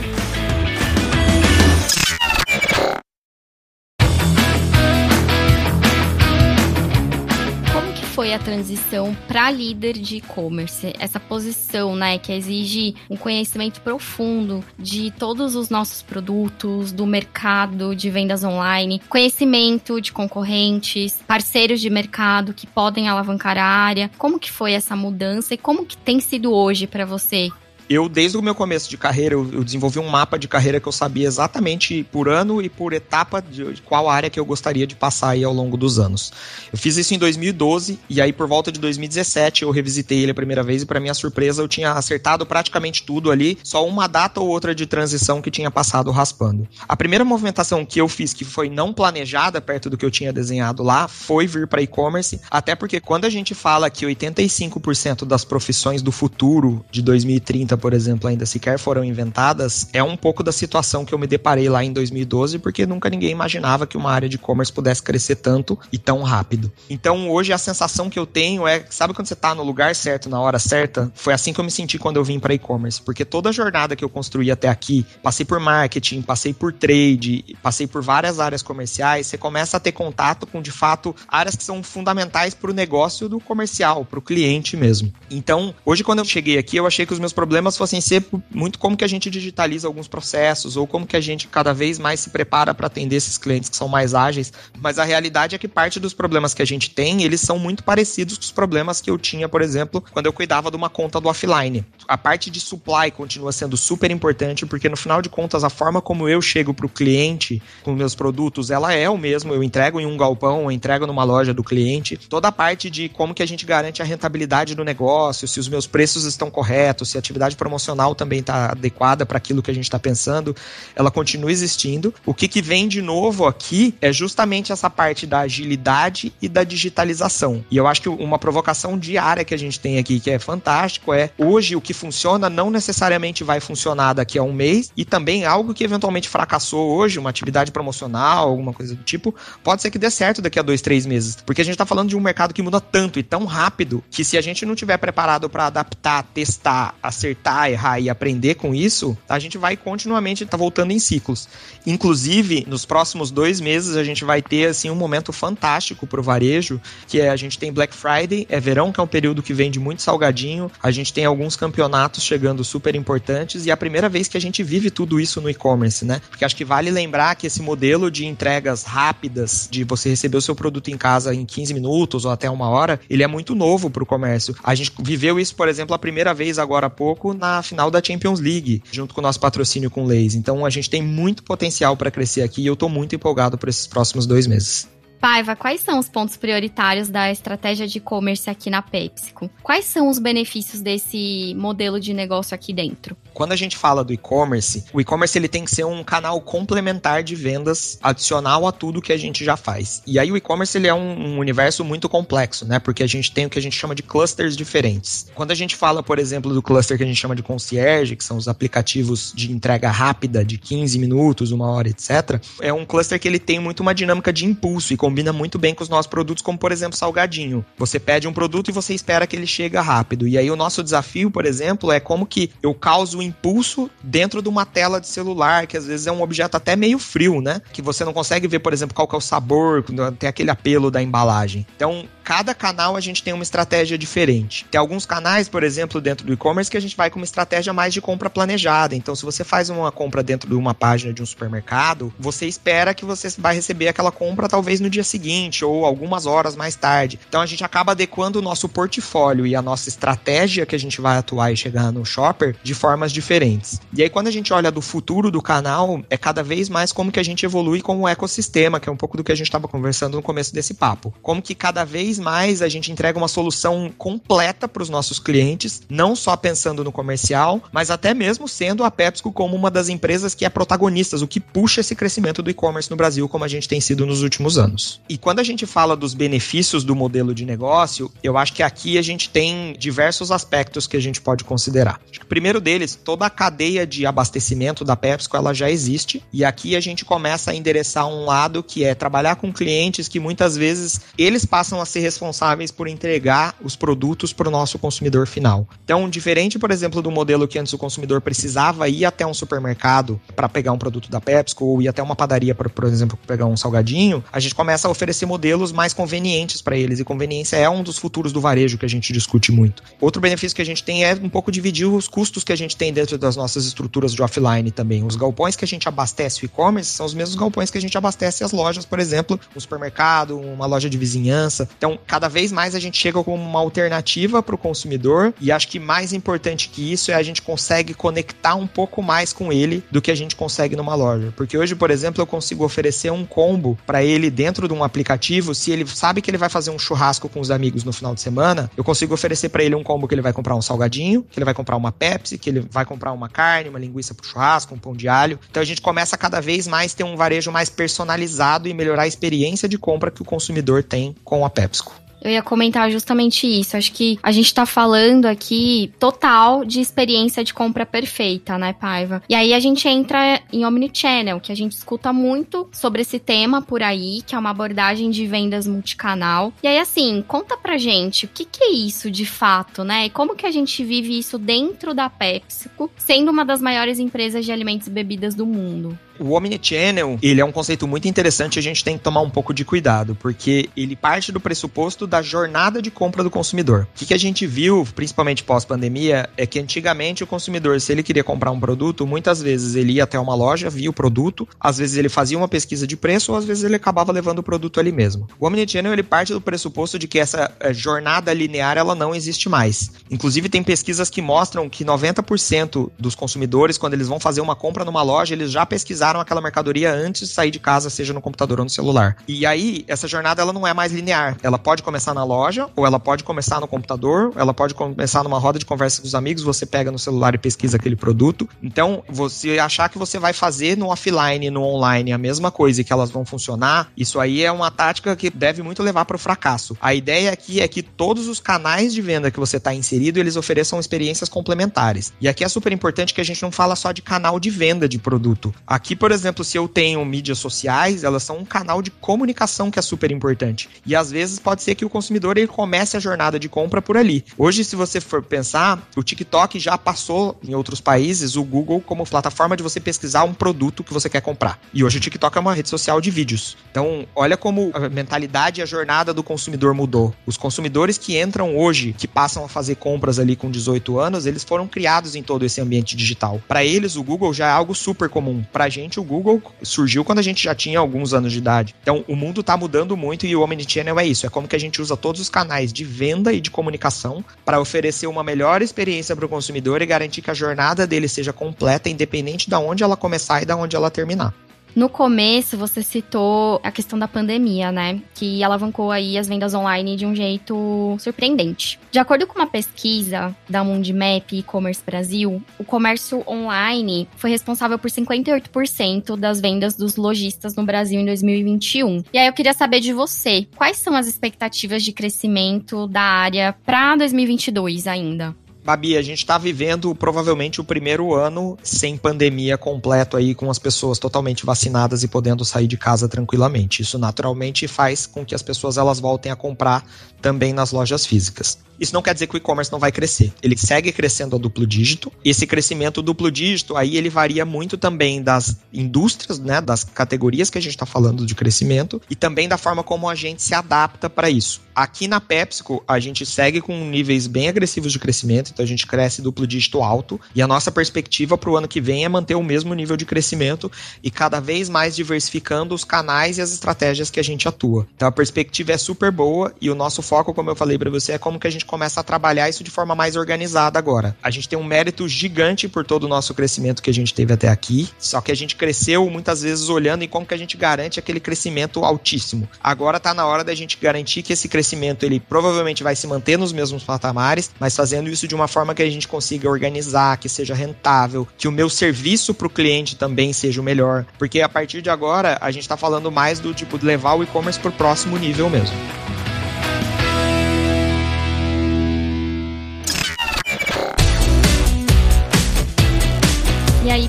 A 8.34 8.38
transição 8.38 9.16
para 9.28 9.50
líder 9.50 9.94
de 9.94 10.16
e-commerce? 10.16 10.92
Essa 10.98 11.20
posição, 11.20 11.94
né, 11.94 12.18
que 12.18 12.32
exige 12.32 12.94
um 13.08 13.16
conhecimento 13.16 13.80
profundo 13.80 14.64
de 14.78 15.12
todos 15.12 15.54
os 15.54 15.70
nossos 15.70 16.02
produtos, 16.02 16.92
do 16.92 17.06
mercado 17.06 17.94
de 17.94 18.10
vendas 18.10 18.42
online, 18.42 19.00
conhecimento 19.08 20.00
de 20.00 20.12
concorrentes, 20.12 21.18
parceiros 21.26 21.80
de 21.80 21.88
mercado 21.88 22.52
que 22.52 22.66
podem 22.66 23.08
alavancar 23.08 23.56
a 23.56 23.64
área. 23.64 24.10
Como 24.18 24.38
que 24.38 24.50
foi 24.50 24.72
essa 24.72 24.96
mudança 24.96 25.54
e 25.54 25.58
como 25.58 25.86
que 25.86 25.96
tem 25.96 26.20
sido 26.20 26.52
hoje 26.52 26.86
para 26.86 27.04
você? 27.04 27.50
Eu, 27.88 28.08
desde 28.08 28.36
o 28.38 28.42
meu 28.42 28.54
começo 28.54 28.88
de 28.88 28.96
carreira, 28.96 29.34
eu, 29.34 29.62
desenvolvi 29.62 29.98
um 29.98 30.08
mapa 30.08 30.38
de 30.38 30.48
carreira 30.48 30.80
que 30.80 30.88
eu 30.88 30.92
sabia 30.92 31.26
exatamente 31.26 32.02
por 32.10 32.28
ano 32.28 32.62
e 32.62 32.68
por 32.68 32.92
etapa 32.92 33.42
de, 33.42 33.74
de, 33.74 33.82
qual 33.82 34.08
área 34.08 34.30
que 34.30 34.40
eu 34.40 34.44
gostaria 34.44 34.86
de 34.86 34.94
passar 34.94 35.30
aí 35.30 35.44
ao 35.44 35.52
longo 35.52 35.76
dos 35.76 35.98
anos. 35.98 36.32
Eu 36.72 36.78
fiz 36.78 36.96
isso 36.96 37.14
em 37.14 37.18
2012 37.18 37.98
e 38.08 38.20
aí 38.20 38.32
por 38.32 38.46
volta 38.46 38.72
de 38.72 38.80
2017 38.80 39.62
eu 39.62 39.70
revisitei 39.70 40.20
ele 40.20 40.32
a 40.32 40.34
primeira 40.34 40.62
vez 40.62 40.82
e 40.82 40.86
para 40.86 41.00
minha 41.00 41.14
surpresa 41.14 41.62
eu 41.62 41.68
tinha 41.68 41.92
acertado 41.92 42.46
praticamente 42.46 43.02
tudo 43.02 43.30
ali, 43.30 43.58
só 43.62 43.86
uma 43.86 44.06
data 44.06 44.40
ou 44.40 44.48
outra 44.48 44.74
de 44.74 44.86
transição 44.86 45.42
que 45.42 45.50
tinha 45.50 45.70
passado 45.70 46.10
raspando. 46.10 46.66
A 46.88 46.96
primeira 46.96 47.24
movimentação 47.24 47.84
que 47.84 48.00
eu 48.00 48.08
fiz 48.08 48.32
que 48.32 48.44
foi 48.44 48.68
não 48.68 48.92
planejada 48.92 49.60
perto 49.60 49.90
do 49.90 49.96
que 49.96 50.04
eu 50.04 50.10
tinha 50.10 50.32
desenhado 50.32 50.82
lá 50.82 51.06
foi 51.06 51.46
vir 51.46 51.66
para 51.66 51.82
e-commerce, 51.82 52.40
até 52.50 52.74
porque 52.74 53.00
quando 53.00 53.24
a 53.24 53.30
gente 53.30 53.54
fala 53.54 53.90
que 53.90 54.06
85% 54.06 55.24
das 55.24 55.44
profissões 55.44 56.00
do 56.00 56.10
futuro 56.10 56.84
de 56.90 57.02
2030 57.02 57.73
por 57.76 57.92
exemplo, 57.92 58.28
ainda 58.28 58.46
sequer 58.46 58.78
foram 58.78 59.04
inventadas, 59.04 59.88
é 59.92 60.02
um 60.02 60.16
pouco 60.16 60.42
da 60.42 60.52
situação 60.52 61.04
que 61.04 61.14
eu 61.14 61.18
me 61.18 61.26
deparei 61.26 61.68
lá 61.68 61.84
em 61.84 61.92
2012, 61.92 62.58
porque 62.58 62.86
nunca 62.86 63.08
ninguém 63.08 63.30
imaginava 63.30 63.86
que 63.86 63.96
uma 63.96 64.10
área 64.10 64.28
de 64.28 64.36
e-commerce 64.36 64.72
pudesse 64.72 65.02
crescer 65.02 65.36
tanto 65.36 65.78
e 65.92 65.98
tão 65.98 66.22
rápido. 66.22 66.72
Então, 66.88 67.30
hoje 67.30 67.52
a 67.52 67.58
sensação 67.58 68.10
que 68.10 68.18
eu 68.18 68.26
tenho 68.26 68.66
é, 68.66 68.84
sabe 68.90 69.14
quando 69.14 69.26
você 69.26 69.34
está 69.34 69.54
no 69.54 69.62
lugar 69.62 69.94
certo, 69.94 70.28
na 70.28 70.40
hora 70.40 70.58
certa? 70.58 71.10
Foi 71.14 71.32
assim 71.32 71.52
que 71.52 71.60
eu 71.60 71.64
me 71.64 71.70
senti 71.70 71.98
quando 71.98 72.16
eu 72.16 72.24
vim 72.24 72.38
para 72.38 72.54
e-commerce, 72.54 73.00
porque 73.00 73.24
toda 73.24 73.48
a 73.48 73.52
jornada 73.52 73.96
que 73.96 74.04
eu 74.04 74.08
construí 74.08 74.50
até 74.50 74.68
aqui, 74.68 75.06
passei 75.22 75.46
por 75.46 75.58
marketing, 75.60 76.22
passei 76.22 76.52
por 76.52 76.72
trade, 76.72 77.56
passei 77.62 77.86
por 77.86 78.02
várias 78.02 78.40
áreas 78.40 78.62
comerciais, 78.62 79.26
você 79.26 79.38
começa 79.38 79.76
a 79.76 79.80
ter 79.80 79.92
contato 79.92 80.46
com, 80.46 80.60
de 80.60 80.70
fato, 80.70 81.14
áreas 81.28 81.56
que 81.56 81.64
são 81.64 81.82
fundamentais 81.82 82.54
para 82.54 82.70
o 82.70 82.74
negócio 82.74 83.28
do 83.28 83.40
comercial, 83.40 84.04
para 84.04 84.18
o 84.18 84.22
cliente 84.22 84.76
mesmo. 84.76 85.12
Então, 85.30 85.74
hoje 85.84 86.04
quando 86.04 86.18
eu 86.18 86.24
cheguei 86.24 86.58
aqui, 86.58 86.76
eu 86.76 86.86
achei 86.86 87.06
que 87.06 87.12
os 87.12 87.18
meus 87.18 87.32
problemas 87.32 87.63
problemas 87.64 87.76
fossem 87.78 88.00
ser 88.00 88.24
muito 88.50 88.78
como 88.78 88.96
que 88.96 89.04
a 89.04 89.08
gente 89.08 89.30
digitaliza 89.30 89.86
alguns 89.86 90.06
processos 90.06 90.76
ou 90.76 90.86
como 90.86 91.06
que 91.06 91.16
a 91.16 91.20
gente 91.20 91.48
cada 91.48 91.72
vez 91.72 91.98
mais 91.98 92.20
se 92.20 92.28
prepara 92.28 92.74
para 92.74 92.86
atender 92.86 93.16
esses 93.16 93.38
clientes 93.38 93.70
que 93.70 93.76
são 93.76 93.88
mais 93.88 94.12
ágeis, 94.12 94.52
mas 94.78 94.98
a 94.98 95.04
realidade 95.04 95.54
é 95.54 95.58
que 95.58 95.66
parte 95.66 95.98
dos 95.98 96.12
problemas 96.12 96.52
que 96.52 96.60
a 96.60 96.64
gente 96.64 96.90
tem, 96.90 97.22
eles 97.22 97.40
são 97.40 97.58
muito 97.58 97.82
parecidos 97.82 98.36
com 98.36 98.44
os 98.44 98.52
problemas 98.52 99.00
que 99.00 99.10
eu 99.10 99.16
tinha, 99.16 99.48
por 99.48 99.62
exemplo, 99.62 100.04
quando 100.12 100.26
eu 100.26 100.32
cuidava 100.32 100.70
de 100.70 100.76
uma 100.76 100.90
conta 100.90 101.20
do 101.20 101.28
offline. 101.28 101.84
A 102.06 102.18
parte 102.18 102.50
de 102.50 102.60
supply 102.60 103.10
continua 103.10 103.50
sendo 103.50 103.76
super 103.76 104.10
importante 104.10 104.66
porque 104.66 104.88
no 104.88 104.96
final 104.96 105.22
de 105.22 105.30
contas 105.30 105.64
a 105.64 105.70
forma 105.70 106.02
como 106.02 106.28
eu 106.28 106.42
chego 106.42 106.74
para 106.74 106.86
o 106.86 106.88
cliente 106.88 107.62
com 107.82 107.92
meus 107.94 108.14
produtos, 108.14 108.70
ela 108.70 108.92
é 108.92 109.08
o 109.08 109.16
mesmo, 109.16 109.54
eu 109.54 109.62
entrego 109.62 109.98
em 109.98 110.06
um 110.06 110.16
galpão, 110.16 110.64
eu 110.64 110.70
entrego 110.70 111.06
numa 111.06 111.24
loja 111.24 111.54
do 111.54 111.64
cliente. 111.64 112.16
Toda 112.16 112.48
a 112.48 112.52
parte 112.52 112.90
de 112.90 113.08
como 113.08 113.32
que 113.32 113.42
a 113.42 113.46
gente 113.46 113.64
garante 113.64 114.02
a 114.02 114.04
rentabilidade 114.04 114.74
do 114.74 114.84
negócio, 114.84 115.48
se 115.48 115.58
os 115.58 115.68
meus 115.68 115.86
preços 115.86 116.24
estão 116.24 116.50
corretos, 116.50 117.08
se 117.08 117.16
a 117.16 117.20
atividade 117.20 117.53
promocional 117.56 118.14
também 118.14 118.40
está 118.40 118.72
adequada 118.72 119.26
para 119.26 119.38
aquilo 119.38 119.62
que 119.62 119.70
a 119.70 119.74
gente 119.74 119.84
está 119.84 119.98
pensando, 119.98 120.54
ela 120.94 121.10
continua 121.10 121.50
existindo. 121.50 122.14
O 122.24 122.34
que, 122.34 122.48
que 122.48 122.62
vem 122.62 122.88
de 122.88 123.00
novo 123.00 123.46
aqui 123.46 123.94
é 124.00 124.12
justamente 124.12 124.72
essa 124.72 124.88
parte 124.90 125.26
da 125.26 125.40
agilidade 125.40 126.32
e 126.40 126.48
da 126.48 126.64
digitalização. 126.64 127.64
E 127.70 127.76
eu 127.76 127.86
acho 127.86 128.02
que 128.02 128.08
uma 128.08 128.38
provocação 128.38 128.98
diária 128.98 129.44
que 129.44 129.54
a 129.54 129.58
gente 129.58 129.78
tem 129.80 129.98
aqui, 129.98 130.20
que 130.20 130.30
é 130.30 130.38
fantástico, 130.38 131.12
é 131.12 131.30
hoje 131.38 131.76
o 131.76 131.80
que 131.80 131.94
funciona 131.94 132.48
não 132.48 132.70
necessariamente 132.70 133.44
vai 133.44 133.60
funcionar 133.60 134.12
daqui 134.12 134.38
a 134.38 134.42
um 134.42 134.52
mês, 134.52 134.92
e 134.96 135.04
também 135.04 135.44
algo 135.44 135.74
que 135.74 135.84
eventualmente 135.84 136.28
fracassou 136.28 136.96
hoje, 136.96 137.18
uma 137.18 137.30
atividade 137.30 137.70
promocional, 137.70 138.48
alguma 138.48 138.72
coisa 138.72 138.94
do 138.94 139.02
tipo, 139.02 139.34
pode 139.62 139.82
ser 139.82 139.90
que 139.90 139.98
dê 139.98 140.10
certo 140.10 140.42
daqui 140.42 140.58
a 140.58 140.62
dois, 140.62 140.80
três 140.80 141.06
meses. 141.06 141.36
Porque 141.44 141.60
a 141.60 141.64
gente 141.64 141.74
está 141.74 141.86
falando 141.86 142.08
de 142.08 142.16
um 142.16 142.20
mercado 142.20 142.54
que 142.54 142.62
muda 142.62 142.80
tanto 142.80 143.18
e 143.18 143.22
tão 143.22 143.44
rápido 143.44 144.02
que 144.10 144.24
se 144.24 144.36
a 144.38 144.40
gente 144.40 144.64
não 144.64 144.74
tiver 144.74 144.96
preparado 144.96 145.48
para 145.48 145.66
adaptar, 145.66 146.22
testar, 146.34 146.94
acertar, 147.02 147.43
errar 147.70 148.00
e 148.00 148.08
aprender 148.08 148.54
com 148.54 148.74
isso, 148.74 149.16
a 149.28 149.38
gente 149.38 149.58
vai 149.58 149.76
continuamente 149.76 150.44
estar 150.44 150.56
tá 150.56 150.56
voltando 150.56 150.92
em 150.92 150.98
ciclos. 150.98 151.48
Inclusive, 151.86 152.64
nos 152.68 152.84
próximos 152.84 153.30
dois 153.30 153.60
meses 153.60 153.96
a 153.96 154.04
gente 154.04 154.24
vai 154.24 154.40
ter 154.40 154.66
assim 154.66 154.90
um 154.90 154.94
momento 154.94 155.32
fantástico 155.32 156.06
para 156.06 156.20
o 156.20 156.22
varejo, 156.22 156.80
que 157.06 157.20
é 157.20 157.28
a 157.28 157.36
gente 157.36 157.58
tem 157.58 157.72
Black 157.72 157.94
Friday, 157.94 158.46
é 158.48 158.58
verão 158.58 158.92
que 158.92 159.00
é 159.00 159.02
um 159.02 159.06
período 159.06 159.42
que 159.42 159.52
vende 159.52 159.78
muito 159.78 160.02
salgadinho, 160.02 160.70
a 160.82 160.90
gente 160.90 161.12
tem 161.12 161.24
alguns 161.24 161.56
campeonatos 161.56 162.22
chegando 162.22 162.64
super 162.64 162.94
importantes 162.94 163.66
e 163.66 163.70
é 163.70 163.72
a 163.72 163.76
primeira 163.76 164.08
vez 164.08 164.28
que 164.28 164.36
a 164.36 164.40
gente 164.40 164.62
vive 164.62 164.90
tudo 164.90 165.20
isso 165.20 165.40
no 165.40 165.50
e-commerce, 165.50 166.04
né? 166.04 166.20
Porque 166.30 166.44
acho 166.44 166.56
que 166.56 166.64
vale 166.64 166.90
lembrar 166.90 167.34
que 167.34 167.46
esse 167.46 167.60
modelo 167.60 168.10
de 168.10 168.24
entregas 168.24 168.84
rápidas, 168.84 169.68
de 169.70 169.84
você 169.84 170.08
receber 170.08 170.36
o 170.36 170.42
seu 170.42 170.54
produto 170.54 170.90
em 170.90 170.96
casa 170.96 171.34
em 171.34 171.44
15 171.44 171.74
minutos 171.74 172.24
ou 172.24 172.30
até 172.30 172.48
uma 172.48 172.68
hora, 172.68 173.00
ele 173.10 173.22
é 173.22 173.26
muito 173.26 173.54
novo 173.54 173.90
para 173.90 174.02
o 174.02 174.06
comércio. 174.06 174.54
A 174.62 174.74
gente 174.74 174.92
viveu 175.00 175.38
isso, 175.38 175.54
por 175.54 175.68
exemplo, 175.68 175.94
a 175.94 175.98
primeira 175.98 176.32
vez 176.32 176.58
agora 176.58 176.86
há 176.86 176.90
pouco 176.90 177.33
na 177.34 177.62
final 177.62 177.90
da 177.90 178.02
Champions 178.02 178.40
League, 178.40 178.82
junto 178.90 179.14
com 179.14 179.20
o 179.20 179.22
nosso 179.22 179.40
patrocínio 179.40 179.90
com 179.90 180.04
o 180.04 180.06
Leis. 180.06 180.34
Então 180.34 180.64
a 180.64 180.70
gente 180.70 180.88
tem 180.88 181.02
muito 181.02 181.42
potencial 181.42 181.96
para 181.96 182.10
crescer 182.10 182.42
aqui 182.42 182.62
e 182.62 182.66
eu 182.66 182.74
estou 182.74 182.88
muito 182.88 183.14
empolgado 183.14 183.58
para 183.58 183.70
esses 183.70 183.86
próximos 183.86 184.26
dois 184.26 184.46
meses. 184.46 184.93
Paiva, 185.24 185.56
quais 185.56 185.80
são 185.80 185.98
os 185.98 186.06
pontos 186.06 186.36
prioritários 186.36 187.08
da 187.08 187.32
estratégia 187.32 187.86
de 187.86 187.96
e-commerce 187.96 188.50
aqui 188.50 188.68
na 188.68 188.82
PepsiCo? 188.82 189.48
Quais 189.62 189.86
são 189.86 190.10
os 190.10 190.18
benefícios 190.18 190.82
desse 190.82 191.54
modelo 191.56 191.98
de 191.98 192.12
negócio 192.12 192.54
aqui 192.54 192.74
dentro? 192.74 193.16
Quando 193.32 193.52
a 193.52 193.56
gente 193.56 193.76
fala 193.76 194.04
do 194.04 194.12
e-commerce, 194.12 194.84
o 194.92 195.00
e-commerce 195.00 195.36
ele 195.36 195.48
tem 195.48 195.64
que 195.64 195.74
ser 195.74 195.84
um 195.84 196.04
canal 196.04 196.40
complementar 196.42 197.22
de 197.22 197.34
vendas 197.34 197.98
adicional 198.02 198.66
a 198.66 198.70
tudo 198.70 199.00
que 199.00 199.12
a 199.14 199.16
gente 199.16 199.42
já 199.42 199.56
faz. 199.56 200.02
E 200.06 200.18
aí 200.18 200.30
o 200.30 200.36
e-commerce 200.36 200.76
ele 200.76 200.88
é 200.88 200.94
um, 200.94 201.34
um 201.34 201.38
universo 201.38 201.82
muito 201.82 202.06
complexo, 202.06 202.66
né? 202.66 202.78
Porque 202.78 203.02
a 203.02 203.06
gente 203.06 203.32
tem 203.32 203.46
o 203.46 203.50
que 203.50 203.58
a 203.58 203.62
gente 203.62 203.76
chama 203.76 203.94
de 203.94 204.02
clusters 204.02 204.54
diferentes. 204.54 205.26
Quando 205.34 205.50
a 205.50 205.54
gente 205.54 205.74
fala, 205.74 206.02
por 206.02 206.18
exemplo, 206.18 206.52
do 206.52 206.62
cluster 206.62 206.98
que 206.98 207.02
a 207.02 207.06
gente 207.06 207.18
chama 207.18 207.34
de 207.34 207.42
concierge, 207.42 208.14
que 208.14 208.22
são 208.22 208.36
os 208.36 208.46
aplicativos 208.46 209.32
de 209.34 209.50
entrega 209.50 209.90
rápida 209.90 210.44
de 210.44 210.58
15 210.58 210.98
minutos, 210.98 211.50
uma 211.50 211.66
hora, 211.70 211.88
etc., 211.88 212.40
é 212.60 212.72
um 212.74 212.84
cluster 212.84 213.18
que 213.18 213.26
ele 213.26 213.38
tem 213.38 213.58
muito 213.58 213.80
uma 213.80 213.94
dinâmica 213.94 214.30
de 214.32 214.44
impulso 214.44 214.92
e 214.92 214.96
combina 215.14 215.32
muito 215.32 215.60
bem 215.60 215.72
com 215.72 215.84
os 215.84 215.88
nossos 215.88 216.08
produtos, 216.08 216.42
como 216.42 216.58
por 216.58 216.72
exemplo 216.72 216.98
salgadinho. 216.98 217.64
Você 217.78 218.00
pede 218.00 218.26
um 218.26 218.32
produto 218.32 218.68
e 218.68 218.72
você 218.72 218.92
espera 218.94 219.28
que 219.28 219.36
ele 219.36 219.46
chegue 219.46 219.76
rápido. 219.76 220.26
E 220.26 220.36
aí 220.36 220.50
o 220.50 220.56
nosso 220.56 220.82
desafio, 220.82 221.30
por 221.30 221.46
exemplo, 221.46 221.92
é 221.92 222.00
como 222.00 222.26
que 222.26 222.50
eu 222.60 222.74
causo 222.74 223.22
impulso 223.22 223.88
dentro 224.02 224.42
de 224.42 224.48
uma 224.48 224.66
tela 224.66 225.00
de 225.00 225.06
celular, 225.06 225.68
que 225.68 225.76
às 225.76 225.86
vezes 225.86 226.08
é 226.08 226.12
um 226.12 226.20
objeto 226.20 226.56
até 226.56 226.74
meio 226.74 226.98
frio, 226.98 227.40
né? 227.40 227.62
Que 227.72 227.80
você 227.80 228.04
não 228.04 228.12
consegue 228.12 228.48
ver, 228.48 228.58
por 228.58 228.72
exemplo, 228.72 228.92
qual 228.92 229.06
que 229.06 229.14
é 229.14 229.18
o 229.18 229.20
sabor, 229.20 229.84
tem 230.18 230.28
aquele 230.28 230.50
apelo 230.50 230.90
da 230.90 231.00
embalagem. 231.00 231.64
Então, 231.76 232.08
cada 232.24 232.52
canal 232.52 232.96
a 232.96 233.00
gente 233.00 233.22
tem 233.22 233.32
uma 233.32 233.42
estratégia 233.44 233.96
diferente. 233.96 234.66
Tem 234.68 234.80
alguns 234.80 235.06
canais, 235.06 235.48
por 235.48 235.62
exemplo, 235.62 236.00
dentro 236.00 236.26
do 236.26 236.32
e-commerce 236.32 236.70
que 236.70 236.76
a 236.76 236.80
gente 236.80 236.96
vai 236.96 237.08
com 237.08 237.20
uma 237.20 237.24
estratégia 237.24 237.72
mais 237.72 237.94
de 237.94 238.00
compra 238.00 238.28
planejada. 238.28 238.96
Então, 238.96 239.14
se 239.14 239.24
você 239.24 239.44
faz 239.44 239.70
uma 239.70 239.92
compra 239.92 240.24
dentro 240.24 240.48
de 240.48 240.56
uma 240.56 240.74
página 240.74 241.12
de 241.12 241.22
um 241.22 241.26
supermercado, 241.26 242.12
você 242.18 242.46
espera 242.46 242.94
que 242.94 243.04
você 243.04 243.28
vai 243.38 243.54
receber 243.54 243.86
aquela 243.86 244.10
compra 244.10 244.48
talvez 244.48 244.80
no 244.80 244.88
dia 244.88 245.03
dia 245.04 245.24
seguinte 245.24 245.64
ou 245.64 245.84
algumas 245.84 246.26
horas 246.26 246.56
mais 246.56 246.74
tarde. 246.74 247.20
Então 247.28 247.40
a 247.40 247.46
gente 247.46 247.62
acaba 247.62 247.92
adequando 247.92 248.38
o 248.38 248.42
nosso 248.42 248.68
portfólio 248.68 249.46
e 249.46 249.54
a 249.54 249.62
nossa 249.62 249.88
estratégia 249.88 250.66
que 250.66 250.74
a 250.74 250.78
gente 250.78 251.00
vai 251.00 251.18
atuar 251.18 251.52
e 251.52 251.56
chegar 251.56 251.92
no 251.92 252.04
shopper 252.04 252.56
de 252.62 252.74
formas 252.74 253.12
diferentes. 253.12 253.80
E 253.92 254.02
aí 254.02 254.08
quando 254.08 254.28
a 254.28 254.30
gente 254.30 254.52
olha 254.52 254.72
do 254.72 254.80
futuro 254.80 255.30
do 255.30 255.42
canal, 255.42 256.02
é 256.08 256.16
cada 256.16 256.42
vez 256.42 256.68
mais 256.68 256.90
como 256.90 257.12
que 257.12 257.20
a 257.20 257.22
gente 257.22 257.44
evolui 257.44 257.80
como 257.80 258.08
ecossistema, 258.08 258.80
que 258.80 258.88
é 258.88 258.92
um 258.92 258.96
pouco 258.96 259.16
do 259.16 259.22
que 259.22 259.30
a 259.30 259.34
gente 259.34 259.46
estava 259.46 259.68
conversando 259.68 260.16
no 260.16 260.22
começo 260.22 260.54
desse 260.54 260.74
papo. 260.74 261.14
Como 261.22 261.42
que 261.42 261.54
cada 261.54 261.84
vez 261.84 262.18
mais 262.18 262.62
a 262.62 262.68
gente 262.68 262.90
entrega 262.90 263.18
uma 263.18 263.28
solução 263.28 263.92
completa 263.96 264.66
para 264.66 264.82
os 264.82 264.88
nossos 264.88 265.18
clientes, 265.18 265.82
não 265.88 266.16
só 266.16 266.36
pensando 266.36 266.82
no 266.82 266.90
comercial, 266.90 267.62
mas 267.70 267.90
até 267.90 268.14
mesmo 268.14 268.48
sendo 268.48 268.84
a 268.84 268.90
PepsiCo 268.90 269.32
como 269.32 269.56
uma 269.56 269.70
das 269.70 269.88
empresas 269.88 270.34
que 270.34 270.44
é 270.44 270.48
protagonista, 270.48 271.16
o 271.16 271.28
que 271.28 271.40
puxa 271.40 271.80
esse 271.80 271.94
crescimento 271.94 272.42
do 272.42 272.50
e-commerce 272.50 272.90
no 272.90 272.96
Brasil, 272.96 273.28
como 273.28 273.44
a 273.44 273.48
gente 273.48 273.68
tem 273.68 273.80
sido 273.80 274.06
nos 274.06 274.22
últimos 274.22 274.56
anos. 274.58 274.83
E 275.08 275.18
quando 275.18 275.40
a 275.40 275.42
gente 275.42 275.66
fala 275.66 275.96
dos 275.96 276.14
benefícios 276.14 276.84
do 276.84 276.94
modelo 276.94 277.34
de 277.34 277.44
negócio, 277.44 278.10
eu 278.22 278.38
acho 278.38 278.52
que 278.52 278.62
aqui 278.62 278.98
a 278.98 279.02
gente 279.02 279.28
tem 279.28 279.74
diversos 279.78 280.30
aspectos 280.30 280.86
que 280.86 280.96
a 280.96 281.00
gente 281.00 281.20
pode 281.20 281.44
considerar. 281.44 282.00
o 282.20 282.26
primeiro 282.26 282.60
deles, 282.60 282.94
toda 282.94 283.26
a 283.26 283.30
cadeia 283.30 283.86
de 283.86 284.06
abastecimento 284.06 284.84
da 284.84 284.96
PepsiCo 284.96 285.36
ela 285.36 285.52
já 285.52 285.70
existe, 285.70 286.22
e 286.32 286.44
aqui 286.44 286.76
a 286.76 286.80
gente 286.80 287.04
começa 287.04 287.50
a 287.50 287.54
endereçar 287.54 288.06
um 288.06 288.24
lado 288.24 288.62
que 288.62 288.84
é 288.84 288.94
trabalhar 288.94 289.36
com 289.36 289.52
clientes 289.52 290.08
que 290.08 290.20
muitas 290.20 290.56
vezes 290.56 291.00
eles 291.18 291.44
passam 291.44 291.80
a 291.80 291.86
ser 291.86 292.00
responsáveis 292.00 292.70
por 292.70 292.88
entregar 292.88 293.54
os 293.62 293.76
produtos 293.76 294.32
para 294.32 294.48
o 294.48 294.50
nosso 294.50 294.78
consumidor 294.78 295.26
final. 295.26 295.66
Então, 295.84 296.08
diferente, 296.08 296.58
por 296.58 296.70
exemplo, 296.70 297.02
do 297.02 297.10
modelo 297.10 297.46
que 297.46 297.58
antes 297.58 297.72
o 297.72 297.78
consumidor 297.78 298.20
precisava 298.20 298.88
ir 298.88 299.04
até 299.04 299.26
um 299.26 299.34
supermercado 299.34 300.20
para 300.34 300.48
pegar 300.48 300.72
um 300.72 300.78
produto 300.78 301.10
da 301.10 301.20
PepsiCo 301.20 301.64
ou 301.64 301.82
ir 301.82 301.88
até 301.88 302.02
uma 302.02 302.16
padaria 302.16 302.54
para, 302.54 302.68
por 302.68 302.84
exemplo, 302.84 303.18
pegar 303.26 303.46
um 303.46 303.56
salgadinho, 303.56 304.24
a 304.32 304.40
gente 304.40 304.54
começa 304.54 304.73
começa 304.74 304.88
a 304.88 304.90
oferecer 304.90 305.24
modelos 305.24 305.70
mais 305.70 305.92
convenientes 305.92 306.60
para 306.60 306.76
eles. 306.76 306.98
E 306.98 307.04
conveniência 307.04 307.56
é 307.56 307.70
um 307.70 307.80
dos 307.80 307.96
futuros 307.96 308.32
do 308.32 308.40
varejo 308.40 308.76
que 308.76 308.84
a 308.84 308.88
gente 308.88 309.12
discute 309.12 309.52
muito. 309.52 309.84
Outro 310.00 310.20
benefício 310.20 310.56
que 310.56 310.62
a 310.62 310.66
gente 310.66 310.82
tem 310.82 311.04
é 311.04 311.14
um 311.14 311.28
pouco 311.28 311.52
dividir 311.52 311.86
os 311.86 312.08
custos 312.08 312.42
que 312.42 312.52
a 312.52 312.56
gente 312.56 312.76
tem 312.76 312.92
dentro 312.92 313.16
das 313.16 313.36
nossas 313.36 313.66
estruturas 313.66 314.12
de 314.12 314.20
offline 314.20 314.72
também. 314.72 315.04
Os 315.04 315.14
galpões 315.14 315.54
que 315.54 315.64
a 315.64 315.68
gente 315.68 315.88
abastece 315.88 316.42
o 316.42 316.46
e-commerce 316.46 316.90
são 316.90 317.06
os 317.06 317.14
mesmos 317.14 317.36
galpões 317.36 317.70
que 317.70 317.78
a 317.78 317.80
gente 317.80 317.96
abastece 317.96 318.42
as 318.42 318.50
lojas, 318.50 318.84
por 318.84 318.98
exemplo, 318.98 319.38
um 319.54 319.60
supermercado, 319.60 320.40
uma 320.40 320.66
loja 320.66 320.90
de 320.90 320.98
vizinhança. 320.98 321.68
Então, 321.78 321.96
cada 322.04 322.26
vez 322.26 322.50
mais 322.50 322.74
a 322.74 322.80
gente 322.80 322.98
chega 322.98 323.22
como 323.22 323.44
uma 323.44 323.60
alternativa 323.60 324.42
para 324.42 324.56
o 324.56 324.58
consumidor 324.58 325.32
e 325.40 325.52
acho 325.52 325.68
que 325.68 325.78
mais 325.78 326.12
importante 326.12 326.68
que 326.68 326.92
isso 326.92 327.12
é 327.12 327.14
a 327.14 327.22
gente 327.22 327.42
consegue 327.42 327.94
conectar 327.94 328.56
um 328.56 328.66
pouco 328.66 329.00
mais 329.00 329.32
com 329.32 329.52
ele 329.52 329.84
do 329.88 330.02
que 330.02 330.10
a 330.10 330.16
gente 330.16 330.34
consegue 330.34 330.74
numa 330.74 330.96
loja. 330.96 331.32
Porque 331.36 331.56
hoje, 331.56 331.76
por 331.76 331.92
exemplo, 331.92 332.20
eu 332.20 332.26
consigo 332.26 332.64
oferecer 332.64 333.12
um 333.12 333.24
combo 333.24 333.78
para 333.86 334.02
ele 334.02 334.30
dentro 334.30 334.63
do 334.68 334.74
um 334.74 334.84
aplicativo, 334.84 335.54
se 335.54 335.70
ele 335.70 335.86
sabe 335.86 336.20
que 336.20 336.30
ele 336.30 336.38
vai 336.38 336.48
fazer 336.48 336.70
um 336.70 336.78
churrasco 336.78 337.28
com 337.28 337.40
os 337.40 337.50
amigos 337.50 337.84
no 337.84 337.92
final 337.92 338.14
de 338.14 338.20
semana, 338.20 338.70
eu 338.76 338.84
consigo 338.84 339.14
oferecer 339.14 339.48
para 339.48 339.62
ele 339.62 339.74
um 339.74 339.82
combo 339.82 340.08
que 340.08 340.14
ele 340.14 340.22
vai 340.22 340.32
comprar 340.32 340.54
um 340.54 340.62
salgadinho, 340.62 341.22
que 341.30 341.38
ele 341.38 341.44
vai 341.44 341.54
comprar 341.54 341.76
uma 341.76 341.92
Pepsi, 341.92 342.38
que 342.38 342.50
ele 342.50 342.60
vai 342.60 342.84
comprar 342.84 343.12
uma 343.12 343.28
carne, 343.28 343.68
uma 343.68 343.78
linguiça 343.78 344.14
pro 344.14 344.26
churrasco, 344.26 344.74
um 344.74 344.78
pão 344.78 344.94
de 344.94 345.08
alho. 345.08 345.38
Então 345.50 345.62
a 345.62 345.66
gente 345.66 345.80
começa 345.80 346.16
a 346.16 346.18
cada 346.18 346.40
vez 346.40 346.66
mais 346.66 346.94
ter 346.94 347.04
um 347.04 347.16
varejo 347.16 347.50
mais 347.50 347.68
personalizado 347.68 348.68
e 348.68 348.74
melhorar 348.74 349.02
a 349.02 349.06
experiência 349.06 349.68
de 349.68 349.78
compra 349.78 350.10
que 350.10 350.22
o 350.22 350.24
consumidor 350.24 350.82
tem 350.82 351.14
com 351.24 351.44
a 351.44 351.50
PepsiCo. 351.50 352.03
Eu 352.24 352.30
ia 352.30 352.42
comentar 352.42 352.90
justamente 352.90 353.46
isso. 353.46 353.76
Acho 353.76 353.92
que 353.92 354.18
a 354.22 354.32
gente 354.32 354.52
tá 354.52 354.64
falando 354.64 355.26
aqui 355.26 355.92
total 355.98 356.64
de 356.64 356.80
experiência 356.80 357.44
de 357.44 357.52
compra 357.52 357.84
perfeita, 357.84 358.56
né, 358.56 358.72
Paiva? 358.72 359.22
E 359.28 359.34
aí 359.34 359.52
a 359.52 359.60
gente 359.60 359.86
entra 359.86 360.40
em 360.50 360.64
Omnichannel, 360.64 361.38
que 361.38 361.52
a 361.52 361.54
gente 361.54 361.72
escuta 361.72 362.14
muito 362.14 362.66
sobre 362.72 363.02
esse 363.02 363.18
tema 363.18 363.60
por 363.60 363.82
aí, 363.82 364.22
que 364.26 364.34
é 364.34 364.38
uma 364.38 364.50
abordagem 364.50 365.10
de 365.10 365.26
vendas 365.26 365.66
multicanal. 365.66 366.50
E 366.62 366.66
aí, 366.66 366.78
assim, 366.78 367.22
conta 367.28 367.58
pra 367.58 367.76
gente 367.76 368.24
o 368.24 368.28
que, 368.28 368.46
que 368.46 368.64
é 368.64 368.72
isso 368.72 369.10
de 369.10 369.26
fato, 369.26 369.84
né? 369.84 370.06
E 370.06 370.10
como 370.10 370.34
que 370.34 370.46
a 370.46 370.50
gente 370.50 370.82
vive 370.82 371.18
isso 371.18 371.38
dentro 371.38 371.92
da 371.92 372.08
PepsiCo, 372.08 372.90
sendo 372.96 373.30
uma 373.30 373.44
das 373.44 373.60
maiores 373.60 373.98
empresas 373.98 374.46
de 374.46 374.52
alimentos 374.52 374.86
e 374.86 374.90
bebidas 374.90 375.34
do 375.34 375.44
mundo? 375.44 375.98
O 376.18 376.32
Omnichannel, 376.32 377.18
ele 377.22 377.40
é 377.40 377.44
um 377.44 377.50
conceito 377.50 377.86
muito 377.86 378.06
interessante 378.06 378.56
e 378.56 378.58
a 378.58 378.62
gente 378.62 378.84
tem 378.84 378.96
que 378.96 379.02
tomar 379.02 379.20
um 379.20 379.30
pouco 379.30 379.52
de 379.52 379.64
cuidado, 379.64 380.14
porque 380.14 380.68
ele 380.76 380.94
parte 380.94 381.32
do 381.32 381.40
pressuposto 381.40 382.06
da 382.06 382.22
jornada 382.22 382.80
de 382.80 382.90
compra 382.90 383.22
do 383.22 383.30
consumidor. 383.30 383.88
O 383.94 384.06
que, 384.06 384.14
a 384.14 384.18
gente 384.18 384.46
viu, 384.46 384.86
principalmente 384.94 385.42
pós-pandemia, 385.42 386.28
é 386.36 386.46
que 386.46 386.60
antigamente 386.60 387.24
o 387.24 387.26
consumidor, 387.26 387.80
se 387.80 387.90
ele 387.90 388.02
queria 388.02 388.22
comprar 388.22 388.50
um 388.52 388.60
produto, 388.60 389.06
muitas 389.06 389.42
vezes 389.42 389.74
ele 389.74 389.94
ia 389.94 390.04
até 390.04 390.18
uma 390.18 390.34
loja, 390.34 390.70
via 390.70 390.88
o 390.88 390.92
produto, 390.92 391.48
às 391.58 391.78
vezes 391.78 391.96
ele 391.96 392.08
fazia 392.08 392.38
uma 392.38 392.48
pesquisa 392.48 392.86
de 392.86 392.96
preço, 392.96 393.32
ou 393.32 393.38
às 393.38 393.44
vezes 393.44 393.64
ele 393.64 393.74
acabava 393.74 394.12
levando 394.12 394.38
o 394.38 394.42
produto 394.42 394.78
ali 394.78 394.92
mesmo. 394.92 395.26
O 395.40 395.46
Omnichannel, 395.46 395.92
ele 395.92 396.02
parte 396.02 396.32
do 396.32 396.40
pressuposto 396.40 396.98
de 396.98 397.08
que 397.08 397.18
essa 397.18 397.50
eh, 397.58 397.72
jornada 397.72 398.32
linear, 398.32 398.78
ela 398.78 398.94
não 398.94 399.14
existe 399.14 399.48
mais. 399.48 399.90
Inclusive, 400.10 400.48
tem 400.48 400.62
pesquisas 400.62 401.10
que 401.10 401.20
mostram 401.20 401.68
que 401.68 401.84
90% 401.84 402.90
dos 402.98 403.14
consumidores, 403.14 403.76
quando 403.76 403.94
eles 403.94 404.08
vão 404.08 404.20
fazer 404.20 404.40
uma 404.40 404.54
compra 404.54 404.84
numa 404.84 405.02
loja, 405.02 405.34
eles 405.34 405.50
já 405.50 405.66
pesquisaram 405.66 406.03
utilizaram 406.04 406.20
aquela 406.20 406.40
mercadoria 406.40 406.92
antes 406.92 407.28
de 407.28 407.34
sair 407.34 407.50
de 407.50 407.58
casa, 407.58 407.88
seja 407.88 408.12
no 408.12 408.20
computador 408.20 408.58
ou 408.58 408.64
no 408.64 408.70
celular. 408.70 409.16
E 409.26 409.46
aí, 409.46 409.84
essa 409.88 410.06
jornada 410.06 410.42
ela 410.42 410.52
não 410.52 410.66
é 410.66 410.74
mais 410.74 410.92
linear. 410.92 411.36
Ela 411.42 411.58
pode 411.58 411.82
começar 411.82 412.12
na 412.12 412.24
loja, 412.24 412.68
ou 412.76 412.86
ela 412.86 413.00
pode 413.00 413.24
começar 413.24 413.60
no 413.60 413.66
computador, 413.66 414.32
ela 414.36 414.52
pode 414.52 414.74
começar 414.74 415.22
numa 415.22 415.38
roda 415.38 415.58
de 415.58 415.64
conversa 415.64 416.02
com 416.02 416.06
os 416.06 416.14
amigos, 416.14 416.42
você 416.42 416.66
pega 416.66 416.90
no 416.90 416.98
celular 416.98 417.34
e 417.34 417.38
pesquisa 417.38 417.76
aquele 417.76 417.96
produto. 417.96 418.48
Então, 418.62 419.02
você 419.08 419.58
achar 419.58 419.88
que 419.88 419.98
você 419.98 420.18
vai 420.18 420.32
fazer 420.32 420.76
no 420.76 420.88
offline 420.88 421.46
e 421.46 421.50
no 421.50 421.62
online 421.62 422.12
a 422.12 422.18
mesma 422.18 422.50
coisa 422.50 422.80
e 422.80 422.84
que 422.84 422.92
elas 422.92 423.10
vão 423.10 423.24
funcionar, 423.24 423.90
isso 423.96 424.20
aí 424.20 424.42
é 424.42 424.52
uma 424.52 424.70
tática 424.70 425.16
que 425.16 425.30
deve 425.30 425.62
muito 425.62 425.82
levar 425.82 426.04
para 426.04 426.16
o 426.16 426.18
fracasso. 426.18 426.76
A 426.80 426.94
ideia 426.94 427.32
aqui 427.32 427.60
é 427.60 427.68
que 427.68 427.82
todos 427.82 428.28
os 428.28 428.40
canais 428.40 428.92
de 428.92 429.00
venda 429.00 429.30
que 429.30 429.40
você 429.40 429.56
está 429.56 429.72
inserido, 429.74 430.18
eles 430.18 430.36
ofereçam 430.36 430.78
experiências 430.78 431.28
complementares. 431.28 432.12
E 432.20 432.28
aqui 432.28 432.44
é 432.44 432.48
super 432.48 432.72
importante 432.72 433.14
que 433.14 433.20
a 433.20 433.24
gente 433.24 433.42
não 433.42 433.50
fala 433.50 433.76
só 433.76 433.92
de 433.92 434.02
canal 434.02 434.38
de 434.38 434.50
venda 434.50 434.88
de 434.88 434.98
produto. 434.98 435.54
Aqui, 435.66 435.93
por 435.96 436.12
exemplo, 436.12 436.44
se 436.44 436.56
eu 436.56 436.68
tenho 436.68 437.04
mídias 437.04 437.38
sociais, 437.38 438.04
elas 438.04 438.22
são 438.22 438.38
um 438.38 438.44
canal 438.44 438.82
de 438.82 438.90
comunicação 438.90 439.70
que 439.70 439.78
é 439.78 439.82
super 439.82 440.10
importante. 440.10 440.68
E 440.86 440.94
às 440.94 441.10
vezes 441.10 441.38
pode 441.38 441.62
ser 441.62 441.74
que 441.74 441.84
o 441.84 441.90
consumidor 441.90 442.36
ele 442.36 442.46
comece 442.46 442.96
a 442.96 443.00
jornada 443.00 443.38
de 443.38 443.48
compra 443.48 443.82
por 443.82 443.96
ali. 443.96 444.24
Hoje, 444.36 444.64
se 444.64 444.76
você 444.76 445.00
for 445.00 445.22
pensar, 445.22 445.86
o 445.96 446.02
TikTok 446.02 446.58
já 446.58 446.76
passou 446.76 447.38
em 447.46 447.54
outros 447.54 447.80
países 447.80 448.36
o 448.36 448.44
Google 448.44 448.80
como 448.80 449.04
plataforma 449.04 449.56
de 449.56 449.62
você 449.62 449.80
pesquisar 449.80 450.24
um 450.24 450.34
produto 450.34 450.82
que 450.82 450.92
você 450.92 451.08
quer 451.08 451.20
comprar. 451.20 451.58
E 451.72 451.84
hoje 451.84 451.98
o 451.98 452.00
TikTok 452.00 452.36
é 452.36 452.40
uma 452.40 452.54
rede 452.54 452.68
social 452.68 453.00
de 453.00 453.10
vídeos. 453.10 453.56
Então, 453.70 454.06
olha 454.14 454.36
como 454.36 454.70
a 454.74 454.88
mentalidade 454.88 455.60
e 455.60 455.62
a 455.62 455.66
jornada 455.66 456.12
do 456.12 456.22
consumidor 456.22 456.74
mudou. 456.74 457.14
Os 457.26 457.36
consumidores 457.36 457.98
que 457.98 458.20
entram 458.20 458.56
hoje, 458.56 458.94
que 458.96 459.06
passam 459.06 459.44
a 459.44 459.48
fazer 459.48 459.76
compras 459.76 460.18
ali 460.18 460.36
com 460.36 460.50
18 460.50 460.98
anos, 460.98 461.26
eles 461.26 461.44
foram 461.44 461.66
criados 461.66 462.14
em 462.14 462.22
todo 462.22 462.44
esse 462.44 462.60
ambiente 462.60 462.96
digital. 462.96 463.40
Para 463.46 463.64
eles, 463.64 463.96
o 463.96 464.02
Google 464.02 464.32
já 464.32 464.48
é 464.48 464.50
algo 464.50 464.74
super 464.74 465.08
comum. 465.08 465.44
Para 465.52 465.64
a 465.64 465.68
gente, 465.84 466.00
o 466.00 466.04
Google 466.04 466.42
surgiu 466.62 467.04
quando 467.04 467.18
a 467.18 467.22
gente 467.22 467.42
já 467.42 467.54
tinha 467.54 467.78
alguns 467.78 468.12
anos 468.12 468.32
de 468.32 468.38
idade. 468.38 468.74
Então, 468.82 469.04
o 469.06 469.14
mundo 469.14 469.40
está 469.40 469.56
mudando 469.56 469.96
muito 469.96 470.26
e 470.26 470.34
o 470.34 470.42
Omnichannel 470.42 470.98
é 470.98 471.06
isso. 471.06 471.26
É 471.26 471.30
como 471.30 471.46
que 471.46 471.56
a 471.56 471.60
gente 471.60 471.80
usa 471.80 471.96
todos 471.96 472.20
os 472.20 472.28
canais 472.28 472.72
de 472.72 472.84
venda 472.84 473.32
e 473.32 473.40
de 473.40 473.50
comunicação 473.50 474.24
para 474.44 474.60
oferecer 474.60 475.06
uma 475.06 475.22
melhor 475.22 475.62
experiência 475.62 476.16
para 476.16 476.26
o 476.26 476.28
consumidor 476.28 476.82
e 476.82 476.86
garantir 476.86 477.22
que 477.22 477.30
a 477.30 477.34
jornada 477.34 477.86
dele 477.86 478.08
seja 478.08 478.32
completa, 478.32 478.88
independente 478.88 479.48
de 479.48 479.56
onde 479.56 479.82
ela 479.82 479.96
começar 479.96 480.42
e 480.42 480.46
de 480.46 480.52
onde 480.52 480.74
ela 480.74 480.90
terminar. 480.90 481.34
No 481.74 481.88
começo, 481.88 482.56
você 482.56 482.82
citou 482.82 483.60
a 483.62 483.72
questão 483.72 483.98
da 483.98 484.06
pandemia, 484.06 484.70
né? 484.70 485.00
Que 485.12 485.42
alavancou 485.42 485.90
aí 485.90 486.16
as 486.16 486.28
vendas 486.28 486.54
online 486.54 486.94
de 486.94 487.04
um 487.04 487.16
jeito 487.16 487.96
surpreendente. 487.98 488.78
De 488.92 488.98
acordo 489.00 489.26
com 489.26 489.38
uma 489.38 489.46
pesquisa 489.46 490.34
da 490.48 490.62
Mundimap 490.62 491.32
e-commerce 491.32 491.82
Brasil, 491.84 492.40
o 492.58 492.64
comércio 492.64 493.24
online 493.26 494.08
foi 494.16 494.30
responsável 494.30 494.78
por 494.78 494.88
58% 494.88 496.16
das 496.16 496.40
vendas 496.40 496.76
dos 496.76 496.96
lojistas 496.96 497.56
no 497.56 497.64
Brasil 497.64 498.00
em 498.00 498.06
2021. 498.06 499.02
E 499.12 499.18
aí 499.18 499.26
eu 499.26 499.32
queria 499.32 499.52
saber 499.52 499.80
de 499.80 499.92
você, 499.92 500.46
quais 500.56 500.76
são 500.78 500.94
as 500.94 501.08
expectativas 501.08 501.82
de 501.82 501.92
crescimento 501.92 502.86
da 502.86 503.02
área 503.02 503.52
para 503.64 503.96
2022 503.96 504.86
ainda? 504.86 505.34
Babi, 505.64 505.96
a 505.96 506.02
gente 506.02 506.18
está 506.18 506.36
vivendo 506.36 506.94
provavelmente 506.94 507.58
o 507.58 507.64
primeiro 507.64 508.12
ano 508.12 508.58
sem 508.62 508.98
pandemia 508.98 509.56
completo 509.56 510.14
aí, 510.14 510.34
com 510.34 510.50
as 510.50 510.58
pessoas 510.58 510.98
totalmente 510.98 511.46
vacinadas 511.46 512.02
e 512.02 512.08
podendo 512.08 512.44
sair 512.44 512.66
de 512.66 512.76
casa 512.76 513.08
tranquilamente. 513.08 513.80
Isso 513.80 513.98
naturalmente 513.98 514.68
faz 514.68 515.06
com 515.06 515.24
que 515.24 515.34
as 515.34 515.40
pessoas 515.40 515.78
elas 515.78 515.98
voltem 515.98 516.30
a 516.30 516.36
comprar 516.36 516.84
também 517.22 517.54
nas 517.54 517.72
lojas 517.72 518.04
físicas. 518.04 518.58
Isso 518.78 518.94
não 518.94 519.02
quer 519.02 519.14
dizer 519.14 519.26
que 519.26 519.34
o 519.34 519.38
e-commerce 519.38 519.70
não 519.70 519.78
vai 519.78 519.92
crescer. 519.92 520.32
Ele 520.42 520.56
segue 520.56 520.92
crescendo 520.92 521.36
a 521.36 521.38
duplo 521.38 521.66
dígito. 521.66 522.12
Esse 522.24 522.46
crescimento 522.46 523.02
duplo 523.02 523.30
dígito 523.30 523.76
aí 523.76 523.96
ele 523.96 524.08
varia 524.08 524.44
muito 524.44 524.76
também 524.76 525.22
das 525.22 525.56
indústrias, 525.72 526.38
né, 526.38 526.60
das 526.60 526.84
categorias 526.84 527.50
que 527.50 527.58
a 527.58 527.60
gente 527.60 527.72
está 527.72 527.86
falando 527.86 528.26
de 528.26 528.34
crescimento 528.34 529.00
e 529.08 529.14
também 529.14 529.48
da 529.48 529.58
forma 529.58 529.82
como 529.82 530.08
a 530.08 530.14
gente 530.14 530.42
se 530.42 530.54
adapta 530.54 531.08
para 531.08 531.30
isso. 531.30 531.62
Aqui 531.74 532.06
na 532.06 532.20
PepsiCo 532.20 532.84
a 532.86 533.00
gente 533.00 533.26
segue 533.26 533.60
com 533.60 533.76
níveis 533.90 534.28
bem 534.28 534.48
agressivos 534.48 534.92
de 534.92 534.98
crescimento, 534.98 535.50
então 535.52 535.64
a 535.64 535.66
gente 535.66 535.86
cresce 535.86 536.22
duplo 536.22 536.46
dígito 536.46 536.82
alto 536.82 537.20
e 537.34 537.42
a 537.42 537.48
nossa 537.48 537.72
perspectiva 537.72 538.38
para 538.38 538.50
o 538.50 538.56
ano 538.56 538.68
que 538.68 538.80
vem 538.80 539.04
é 539.04 539.08
manter 539.08 539.34
o 539.34 539.42
mesmo 539.42 539.74
nível 539.74 539.96
de 539.96 540.06
crescimento 540.06 540.70
e 541.02 541.10
cada 541.10 541.40
vez 541.40 541.68
mais 541.68 541.96
diversificando 541.96 542.74
os 542.74 542.84
canais 542.84 543.38
e 543.38 543.42
as 543.42 543.52
estratégias 543.52 544.08
que 544.08 544.20
a 544.20 544.22
gente 544.22 544.46
atua. 544.46 544.86
Então 544.94 545.08
a 545.08 545.12
perspectiva 545.12 545.72
é 545.72 545.78
super 545.78 546.12
boa 546.12 546.54
e 546.60 546.70
o 546.70 546.74
nosso 546.74 547.02
foco, 547.02 547.34
como 547.34 547.50
eu 547.50 547.56
falei 547.56 547.76
para 547.76 547.90
você, 547.90 548.12
é 548.12 548.18
como 548.18 548.38
que 548.38 548.46
a 548.46 548.50
gente 548.50 548.63
começa 548.64 549.00
a 549.00 549.02
trabalhar 549.02 549.48
isso 549.48 549.64
de 549.64 549.70
forma 549.70 549.94
mais 549.94 550.16
organizada 550.16 550.78
agora. 550.78 551.16
A 551.22 551.30
gente 551.30 551.48
tem 551.48 551.58
um 551.58 551.64
mérito 551.64 552.08
gigante 552.08 552.68
por 552.68 552.84
todo 552.84 553.04
o 553.04 553.08
nosso 553.08 553.34
crescimento 553.34 553.82
que 553.82 553.90
a 553.90 553.94
gente 553.94 554.14
teve 554.14 554.32
até 554.32 554.48
aqui, 554.48 554.88
só 554.98 555.20
que 555.20 555.32
a 555.32 555.36
gente 555.36 555.56
cresceu 555.56 556.08
muitas 556.10 556.42
vezes 556.42 556.68
olhando 556.68 557.02
em 557.02 557.08
como 557.08 557.26
que 557.26 557.34
a 557.34 557.38
gente 557.38 557.56
garante 557.56 557.98
aquele 557.98 558.20
crescimento 558.20 558.84
altíssimo. 558.84 559.48
Agora 559.62 559.98
está 559.98 560.14
na 560.14 560.26
hora 560.26 560.44
da 560.44 560.54
gente 560.54 560.78
garantir 560.80 561.22
que 561.22 561.32
esse 561.32 561.48
crescimento 561.48 562.04
ele 562.04 562.20
provavelmente 562.20 562.82
vai 562.82 562.96
se 562.96 563.06
manter 563.06 563.38
nos 563.38 563.52
mesmos 563.52 563.82
patamares, 563.82 564.50
mas 564.58 564.76
fazendo 564.76 565.08
isso 565.08 565.28
de 565.28 565.34
uma 565.34 565.48
forma 565.48 565.74
que 565.74 565.82
a 565.82 565.90
gente 565.90 566.08
consiga 566.08 566.48
organizar, 566.48 567.18
que 567.18 567.28
seja 567.28 567.54
rentável, 567.54 568.26
que 568.36 568.48
o 568.48 568.52
meu 568.52 568.68
serviço 568.68 569.34
para 569.34 569.46
o 569.46 569.50
cliente 569.50 569.96
também 569.96 570.32
seja 570.32 570.60
o 570.60 570.64
melhor, 570.64 571.06
porque 571.18 571.40
a 571.40 571.48
partir 571.48 571.82
de 571.82 571.90
agora 571.90 572.38
a 572.40 572.50
gente 572.50 572.62
está 572.62 572.76
falando 572.76 573.10
mais 573.10 573.40
do 573.40 573.54
tipo 573.54 573.78
de 573.78 573.86
levar 573.86 574.14
o 574.14 574.22
e-commerce 574.22 574.58
para 574.58 574.70
o 574.70 574.72
próximo 574.72 575.16
nível 575.16 575.48
mesmo. 575.48 575.76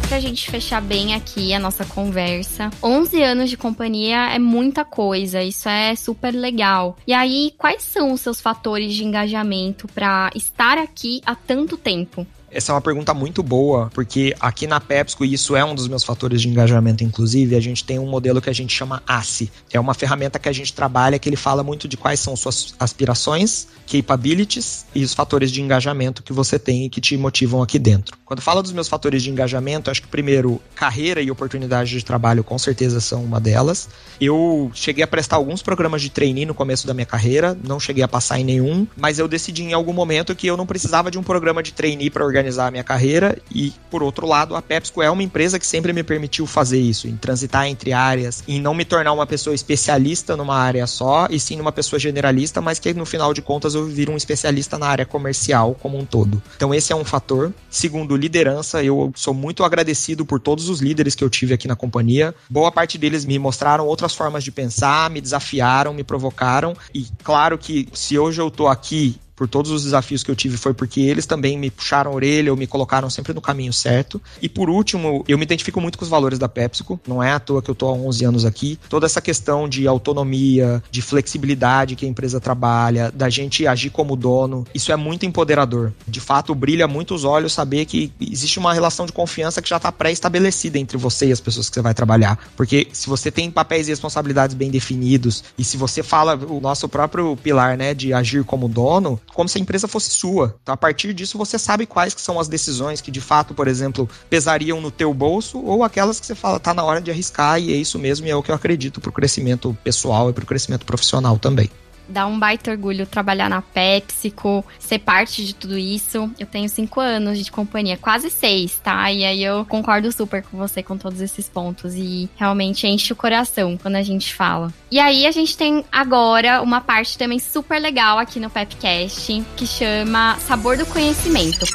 Pra 0.07 0.19
gente 0.19 0.51
fechar 0.51 0.81
bem 0.81 1.15
aqui 1.15 1.53
a 1.53 1.59
nossa 1.59 1.83
conversa, 1.83 2.69
11 2.81 3.23
anos 3.23 3.49
de 3.49 3.57
companhia 3.57 4.29
é 4.33 4.37
muita 4.37 4.85
coisa, 4.85 5.41
isso 5.41 5.67
é 5.67 5.95
super 5.95 6.31
legal. 6.31 6.95
E 7.07 7.13
aí, 7.13 7.53
quais 7.57 7.81
são 7.81 8.11
os 8.11 8.21
seus 8.21 8.39
fatores 8.39 8.93
de 8.93 9.03
engajamento 9.03 9.87
para 9.87 10.29
estar 10.35 10.77
aqui 10.77 11.21
há 11.25 11.33
tanto 11.33 11.75
tempo? 11.75 12.25
Essa 12.55 12.71
é 12.71 12.73
uma 12.73 12.79
pergunta 12.79 13.13
muito 13.13 13.43
boa, 13.43 13.89
porque 13.93 14.33
aqui 14.39 14.65
na 14.65 14.79
PepsiCo, 14.79 15.25
isso 15.25 15.57
é 15.57 15.65
um 15.65 15.75
dos 15.75 15.89
meus 15.89 16.05
fatores 16.05 16.41
de 16.41 16.47
engajamento, 16.47 17.03
inclusive, 17.03 17.53
a 17.53 17.59
gente 17.59 17.83
tem 17.83 17.99
um 17.99 18.07
modelo 18.07 18.41
que 18.41 18.49
a 18.49 18.53
gente 18.53 18.73
chama 18.73 19.03
ACE. 19.05 19.51
É 19.73 19.77
uma 19.77 19.93
ferramenta 19.93 20.39
que 20.39 20.47
a 20.47 20.53
gente 20.53 20.71
trabalha 20.71 21.19
que 21.19 21.27
ele 21.27 21.35
fala 21.35 21.63
muito 21.63 21.85
de 21.85 21.97
quais 21.97 22.17
são 22.21 22.33
suas 22.33 22.73
aspirações, 22.79 23.67
capabilities 23.85 24.85
e 24.95 25.03
os 25.03 25.13
fatores 25.13 25.51
de 25.51 25.61
engajamento 25.61 26.23
que 26.23 26.31
você 26.31 26.57
tem 26.57 26.85
e 26.85 26.89
que 26.89 27.01
te 27.01 27.17
motivam 27.17 27.61
aqui 27.61 27.77
dentro. 27.77 28.17
Quando 28.23 28.41
fala 28.41 28.63
dos 28.63 28.71
meus 28.71 28.87
fatores 28.87 29.21
de 29.21 29.29
engajamento, 29.29 29.91
acho 29.91 30.01
que 30.01 30.07
primeiro, 30.07 30.61
carreira 30.75 31.21
e 31.21 31.29
oportunidade 31.29 31.89
de 31.91 32.05
trabalho 32.05 32.41
com 32.41 32.57
certeza 32.57 33.01
são 33.01 33.21
uma 33.21 33.39
delas. 33.39 33.89
Eu 34.19 34.71
cheguei 34.73 35.03
a 35.03 35.07
prestar 35.07 35.35
alguns 35.35 35.61
programas 35.61 36.01
de 36.01 36.09
trainee 36.09 36.45
no 36.45 36.53
começo 36.53 36.87
da 36.87 36.93
minha 36.93 37.05
carreira, 37.05 37.55
não 37.67 37.81
cheguei 37.81 38.01
a 38.01 38.07
passar 38.07 38.39
em 38.39 38.45
nenhum, 38.45 38.87
mas 38.95 39.19
eu 39.19 39.27
decidi 39.27 39.63
em 39.63 39.73
algum 39.73 39.93
momento 39.93 40.33
que 40.33 40.47
eu 40.47 40.55
não 40.55 40.65
precisava 40.65 41.11
de 41.11 41.19
um 41.19 41.23
programa 41.23 41.61
de 41.61 41.73
trainee 41.73 42.09
para 42.09 42.23
organizar 42.25 42.44
organizar 42.45 42.67
a 42.67 42.71
minha 42.71 42.83
carreira 42.83 43.37
e, 43.53 43.73
por 43.89 44.03
outro 44.03 44.27
lado, 44.27 44.55
a 44.55 44.61
PepsiCo 44.61 45.01
é 45.01 45.09
uma 45.09 45.23
empresa 45.23 45.57
que 45.57 45.65
sempre 45.65 45.91
me 45.91 46.03
permitiu 46.03 46.45
fazer 46.45 46.79
isso, 46.79 47.07
em 47.07 47.17
transitar 47.17 47.65
entre 47.67 47.91
áreas, 47.91 48.43
em 48.47 48.61
não 48.61 48.73
me 48.73 48.85
tornar 48.85 49.11
uma 49.11 49.25
pessoa 49.25 49.55
especialista 49.55 50.37
numa 50.37 50.55
área 50.55 50.85
só, 50.85 51.27
e 51.29 51.39
sim 51.39 51.59
uma 51.59 51.71
pessoa 51.71 51.99
generalista, 51.99 52.61
mas 52.61 52.77
que 52.77 52.93
no 52.93 53.05
final 53.05 53.33
de 53.33 53.41
contas 53.41 53.73
eu 53.73 53.85
viro 53.85 54.11
um 54.11 54.17
especialista 54.17 54.77
na 54.77 54.87
área 54.87 55.05
comercial 55.05 55.75
como 55.81 55.97
um 55.97 56.05
todo. 56.05 56.41
Então 56.55 56.73
esse 56.73 56.93
é 56.93 56.95
um 56.95 57.03
fator. 57.03 57.53
Segundo, 57.69 58.15
liderança, 58.15 58.83
eu 58.83 59.11
sou 59.15 59.33
muito 59.33 59.63
agradecido 59.63 60.25
por 60.25 60.39
todos 60.39 60.69
os 60.69 60.79
líderes 60.79 61.15
que 61.15 61.23
eu 61.23 61.29
tive 61.29 61.53
aqui 61.53 61.67
na 61.67 61.75
companhia. 61.75 62.35
Boa 62.49 62.71
parte 62.71 62.97
deles 62.97 63.25
me 63.25 63.39
mostraram 63.39 63.87
outras 63.87 64.13
formas 64.13 64.43
de 64.43 64.51
pensar, 64.51 65.09
me 65.09 65.21
desafiaram, 65.21 65.93
me 65.93 66.03
provocaram, 66.03 66.75
e 66.93 67.07
claro 67.23 67.57
que 67.57 67.87
se 67.93 68.17
hoje 68.17 68.39
eu 68.41 68.51
tô 68.51 68.67
aqui 68.67 69.19
por 69.35 69.47
todos 69.47 69.71
os 69.71 69.83
desafios 69.83 70.23
que 70.23 70.31
eu 70.31 70.35
tive 70.35 70.57
foi 70.57 70.73
porque 70.73 71.01
eles 71.01 71.25
também 71.25 71.57
me 71.57 71.69
puxaram 71.69 72.11
a 72.11 72.13
orelha 72.13 72.51
ou 72.51 72.57
me 72.57 72.65
colocaram 72.65 73.09
sempre 73.09 73.33
no 73.33 73.41
caminho 73.41 73.73
certo. 73.73 74.21
E 74.41 74.47
por 74.47 74.69
último, 74.69 75.23
eu 75.27 75.37
me 75.37 75.43
identifico 75.43 75.81
muito 75.81 75.97
com 75.97 76.03
os 76.03 76.09
valores 76.09 76.39
da 76.39 76.47
PepsiCo, 76.47 76.99
não 77.07 77.21
é 77.21 77.31
à 77.31 77.39
toa 77.39 77.61
que 77.61 77.69
eu 77.69 77.75
tô 77.75 77.87
há 77.87 77.93
11 77.93 78.25
anos 78.25 78.45
aqui. 78.45 78.79
Toda 78.89 79.05
essa 79.05 79.21
questão 79.21 79.67
de 79.67 79.87
autonomia, 79.87 80.81
de 80.89 81.01
flexibilidade 81.01 81.95
que 81.95 82.05
a 82.05 82.09
empresa 82.09 82.39
trabalha, 82.39 83.11
da 83.11 83.29
gente 83.29 83.67
agir 83.67 83.89
como 83.89 84.15
dono, 84.15 84.65
isso 84.73 84.91
é 84.91 84.95
muito 84.95 85.25
empoderador. 85.25 85.91
De 86.07 86.19
fato, 86.19 86.55
brilha 86.55 86.87
muito 86.87 87.13
os 87.13 87.23
olhos 87.23 87.53
saber 87.53 87.85
que 87.85 88.11
existe 88.19 88.59
uma 88.59 88.73
relação 88.73 89.05
de 89.05 89.11
confiança 89.11 89.61
que 89.61 89.69
já 89.69 89.77
está 89.77 89.91
pré-estabelecida 89.91 90.79
entre 90.79 90.97
você 90.97 91.27
e 91.27 91.31
as 91.31 91.41
pessoas 91.41 91.69
que 91.69 91.75
você 91.75 91.81
vai 91.81 91.93
trabalhar. 91.93 92.39
Porque 92.55 92.87
se 92.93 93.07
você 93.07 93.31
tem 93.31 93.51
papéis 93.51 93.87
e 93.87 93.91
responsabilidades 93.91 94.55
bem 94.55 94.71
definidos 94.71 95.43
e 95.57 95.63
se 95.63 95.77
você 95.77 96.01
fala 96.01 96.35
o 96.35 96.59
nosso 96.59 96.87
próprio 96.87 97.35
pilar, 97.37 97.77
né, 97.77 97.93
de 97.93 98.13
agir 98.13 98.43
como 98.43 98.67
dono, 98.67 99.19
como 99.33 99.49
se 99.49 99.57
a 99.57 99.61
empresa 99.61 99.87
fosse 99.87 100.09
sua. 100.09 100.55
Então, 100.61 100.73
a 100.73 100.77
partir 100.77 101.13
disso, 101.13 101.37
você 101.37 101.59
sabe 101.59 101.85
quais 101.85 102.13
que 102.13 102.21
são 102.21 102.39
as 102.39 102.47
decisões 102.47 103.01
que, 103.01 103.11
de 103.11 103.21
fato, 103.21 103.53
por 103.53 103.67
exemplo, 103.67 104.09
pesariam 104.29 104.79
no 104.79 104.91
teu 104.91 105.13
bolso 105.13 105.59
ou 105.59 105.83
aquelas 105.83 106.19
que 106.19 106.25
você 106.25 106.35
fala, 106.35 106.59
tá 106.59 106.73
na 106.73 106.83
hora 106.83 107.01
de 107.01 107.11
arriscar 107.11 107.59
e 107.59 107.73
é 107.73 107.75
isso 107.75 107.99
mesmo 107.99 108.27
e 108.27 108.29
é 108.29 108.35
o 108.35 108.41
que 108.41 108.51
eu 108.51 108.55
acredito 108.55 109.01
para 109.01 109.09
o 109.09 109.13
crescimento 109.13 109.77
pessoal 109.83 110.29
e 110.29 110.33
para 110.33 110.43
o 110.43 110.47
crescimento 110.47 110.85
profissional 110.85 111.37
também. 111.37 111.69
Dá 112.07 112.25
um 112.25 112.37
baita 112.37 112.71
orgulho 112.71 113.05
trabalhar 113.05 113.49
na 113.49 113.61
PepsiCo, 113.61 114.65
ser 114.79 114.99
parte 114.99 115.45
de 115.45 115.55
tudo 115.55 115.77
isso. 115.77 116.29
Eu 116.39 116.45
tenho 116.45 116.67
cinco 116.69 116.99
anos 116.99 117.43
de 117.43 117.51
companhia, 117.51 117.97
quase 117.97 118.29
seis, 118.29 118.79
tá? 118.83 119.11
E 119.11 119.23
aí 119.23 119.43
eu 119.43 119.65
concordo 119.65 120.11
super 120.11 120.43
com 120.43 120.57
você 120.57 120.83
com 120.83 120.97
todos 120.97 121.21
esses 121.21 121.47
pontos 121.49 121.95
e 121.95 122.29
realmente 122.35 122.87
enche 122.87 123.13
o 123.13 123.15
coração 123.15 123.77
quando 123.77 123.95
a 123.95 124.03
gente 124.03 124.33
fala. 124.33 124.73
E 124.91 124.99
aí 124.99 125.25
a 125.25 125.31
gente 125.31 125.57
tem 125.57 125.83
agora 125.91 126.61
uma 126.61 126.81
parte 126.81 127.17
também 127.17 127.39
super 127.39 127.79
legal 127.79 128.19
aqui 128.19 128.39
no 128.39 128.49
Pepcast 128.49 129.43
que 129.55 129.67
chama 129.67 130.37
Sabor 130.39 130.77
do 130.77 130.85
Conhecimento. 130.85 131.65